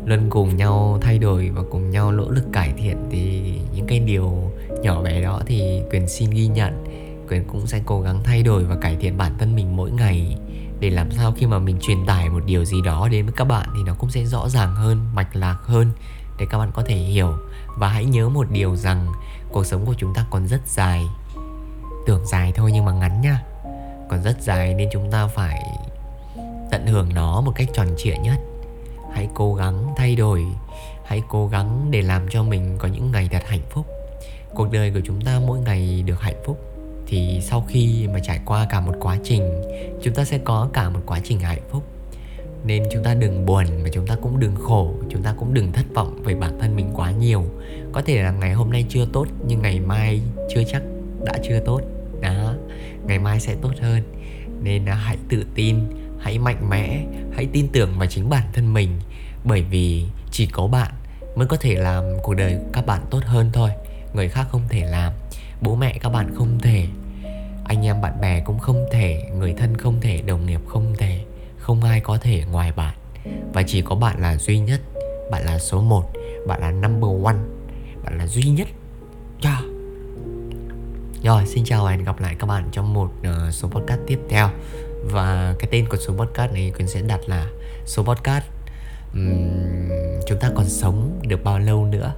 luôn 0.04 0.30
cùng 0.30 0.56
nhau 0.56 0.98
thay 1.02 1.18
đổi 1.18 1.50
và 1.54 1.62
cùng 1.70 1.90
nhau 1.90 2.12
nỗ 2.12 2.30
lực 2.30 2.44
cải 2.52 2.72
thiện 2.76 2.96
thì 3.10 3.54
những 3.74 3.86
cái 3.86 3.98
điều 3.98 4.52
nhỏ 4.82 5.02
bé 5.02 5.22
đó 5.22 5.40
thì 5.46 5.82
quyền 5.90 6.08
xin 6.08 6.30
ghi 6.30 6.46
nhận. 6.46 6.84
Quyền 7.28 7.44
cũng 7.44 7.66
sẽ 7.66 7.80
cố 7.84 8.00
gắng 8.00 8.20
thay 8.24 8.42
đổi 8.42 8.64
và 8.64 8.76
cải 8.76 8.96
thiện 8.96 9.18
bản 9.18 9.32
thân 9.38 9.56
mình 9.56 9.76
mỗi 9.76 9.90
ngày 9.90 10.36
để 10.80 10.90
làm 10.90 11.10
sao 11.10 11.32
khi 11.36 11.46
mà 11.46 11.58
mình 11.58 11.78
truyền 11.80 12.06
tải 12.06 12.28
một 12.28 12.42
điều 12.46 12.64
gì 12.64 12.76
đó 12.84 13.08
đến 13.08 13.24
với 13.24 13.34
các 13.36 13.44
bạn 13.44 13.68
thì 13.76 13.82
nó 13.86 13.94
cũng 13.94 14.10
sẽ 14.10 14.24
rõ 14.24 14.48
ràng 14.48 14.74
hơn 14.74 15.00
mạch 15.14 15.36
lạc 15.36 15.58
hơn 15.62 15.90
để 16.38 16.46
các 16.50 16.58
bạn 16.58 16.70
có 16.72 16.82
thể 16.86 16.96
hiểu. 16.96 17.32
Và 17.78 17.88
hãy 17.88 18.04
nhớ 18.04 18.28
một 18.28 18.46
điều 18.50 18.76
rằng 18.76 19.06
cuộc 19.52 19.66
sống 19.66 19.86
của 19.86 19.94
chúng 19.98 20.14
ta 20.14 20.26
còn 20.30 20.48
rất 20.48 20.60
dài. 20.66 21.04
Tưởng 22.06 22.26
dài 22.26 22.52
thôi 22.56 22.70
nhưng 22.72 22.84
mà 22.84 22.92
ngắn 22.92 23.20
nha 23.20 23.42
còn 24.12 24.22
rất 24.22 24.40
dài 24.40 24.74
nên 24.74 24.88
chúng 24.92 25.10
ta 25.10 25.26
phải 25.26 25.62
tận 26.70 26.86
hưởng 26.86 27.08
nó 27.14 27.40
một 27.40 27.52
cách 27.54 27.68
tròn 27.74 27.86
trịa 27.96 28.14
nhất. 28.22 28.36
Hãy 29.12 29.28
cố 29.34 29.54
gắng 29.54 29.86
thay 29.96 30.16
đổi, 30.16 30.44
hãy 31.04 31.22
cố 31.28 31.46
gắng 31.46 31.86
để 31.90 32.02
làm 32.02 32.26
cho 32.30 32.42
mình 32.42 32.76
có 32.78 32.88
những 32.88 33.10
ngày 33.12 33.28
thật 33.32 33.42
hạnh 33.46 33.62
phúc. 33.70 33.86
Cuộc 34.54 34.72
đời 34.72 34.90
của 34.94 35.00
chúng 35.04 35.20
ta 35.20 35.40
mỗi 35.46 35.58
ngày 35.60 36.02
được 36.06 36.20
hạnh 36.20 36.42
phúc, 36.44 36.58
thì 37.06 37.40
sau 37.42 37.64
khi 37.68 38.08
mà 38.12 38.18
trải 38.22 38.40
qua 38.44 38.66
cả 38.70 38.80
một 38.80 38.94
quá 39.00 39.18
trình, 39.24 39.62
chúng 40.02 40.14
ta 40.14 40.24
sẽ 40.24 40.38
có 40.38 40.68
cả 40.72 40.90
một 40.90 41.00
quá 41.06 41.20
trình 41.24 41.40
hạnh 41.40 41.62
phúc. 41.70 41.82
Nên 42.64 42.82
chúng 42.92 43.04
ta 43.04 43.14
đừng 43.14 43.46
buồn 43.46 43.64
mà 43.82 43.88
chúng 43.92 44.06
ta 44.06 44.16
cũng 44.22 44.40
đừng 44.40 44.56
khổ, 44.56 44.94
chúng 45.08 45.22
ta 45.22 45.34
cũng 45.38 45.54
đừng 45.54 45.72
thất 45.72 45.84
vọng 45.94 46.22
về 46.24 46.34
bản 46.34 46.58
thân 46.60 46.76
mình 46.76 46.90
quá 46.94 47.10
nhiều. 47.10 47.44
Có 47.92 48.02
thể 48.06 48.22
là 48.22 48.30
ngày 48.30 48.52
hôm 48.52 48.70
nay 48.70 48.84
chưa 48.88 49.06
tốt, 49.12 49.26
nhưng 49.46 49.62
ngày 49.62 49.80
mai 49.80 50.20
chưa 50.54 50.62
chắc 50.72 50.82
đã 51.24 51.32
chưa 51.42 51.60
tốt 51.60 51.80
ngày 53.06 53.18
mai 53.18 53.40
sẽ 53.40 53.54
tốt 53.62 53.72
hơn. 53.80 54.02
Nên 54.62 54.84
à, 54.84 54.94
hãy 54.94 55.16
tự 55.28 55.46
tin, 55.54 55.76
hãy 56.20 56.38
mạnh 56.38 56.70
mẽ, 56.70 57.04
hãy 57.32 57.48
tin 57.52 57.68
tưởng 57.68 57.98
vào 57.98 58.06
chính 58.06 58.28
bản 58.28 58.44
thân 58.52 58.74
mình. 58.74 58.90
Bởi 59.44 59.62
vì 59.62 60.06
chỉ 60.30 60.46
có 60.46 60.66
bạn 60.66 60.92
mới 61.36 61.46
có 61.46 61.56
thể 61.56 61.74
làm 61.74 62.04
cuộc 62.22 62.34
đời 62.34 62.58
các 62.72 62.86
bạn 62.86 63.00
tốt 63.10 63.20
hơn 63.24 63.50
thôi, 63.52 63.70
người 64.14 64.28
khác 64.28 64.46
không 64.50 64.62
thể 64.68 64.80
làm, 64.80 65.12
bố 65.60 65.74
mẹ 65.74 65.98
các 66.00 66.08
bạn 66.08 66.34
không 66.34 66.58
thể, 66.62 66.86
anh 67.64 67.86
em 67.86 68.00
bạn 68.00 68.20
bè 68.20 68.40
cũng 68.40 68.58
không 68.58 68.86
thể, 68.92 69.22
người 69.38 69.54
thân 69.54 69.76
không 69.76 70.00
thể, 70.00 70.22
đồng 70.26 70.46
nghiệp 70.46 70.60
không 70.66 70.94
thể, 70.98 71.24
không 71.58 71.84
ai 71.84 72.00
có 72.00 72.18
thể 72.18 72.44
ngoài 72.50 72.72
bạn. 72.72 72.94
Và 73.52 73.62
chỉ 73.66 73.82
có 73.82 73.94
bạn 73.94 74.20
là 74.20 74.36
duy 74.36 74.58
nhất, 74.58 74.80
bạn 75.30 75.44
là 75.44 75.58
số 75.58 75.80
1 75.80 76.10
bạn 76.46 76.60
là 76.60 76.70
number 76.70 77.24
one, 77.24 77.36
bạn 78.04 78.18
là 78.18 78.26
duy 78.26 78.42
nhất 78.42 78.68
rồi 81.22 81.46
xin 81.46 81.64
chào 81.64 81.84
và 81.84 81.90
hẹn 81.90 82.04
gặp 82.04 82.20
lại 82.20 82.36
các 82.38 82.46
bạn 82.46 82.68
trong 82.72 82.94
một 82.94 83.10
uh, 83.20 83.54
số 83.54 83.68
podcast 83.68 84.00
tiếp 84.06 84.18
theo. 84.28 84.48
Và 85.04 85.54
cái 85.58 85.68
tên 85.72 85.88
của 85.88 85.96
số 85.96 86.14
podcast 86.14 86.52
này 86.52 86.72
quyền 86.78 86.88
sẽ 86.88 87.02
đặt 87.02 87.20
là 87.26 87.46
số 87.86 88.02
podcast 88.02 88.44
um, 89.14 89.88
chúng 90.26 90.38
ta 90.40 90.50
còn 90.54 90.68
sống 90.68 91.20
được 91.22 91.44
bao 91.44 91.58
lâu 91.58 91.86
nữa? 91.86 92.14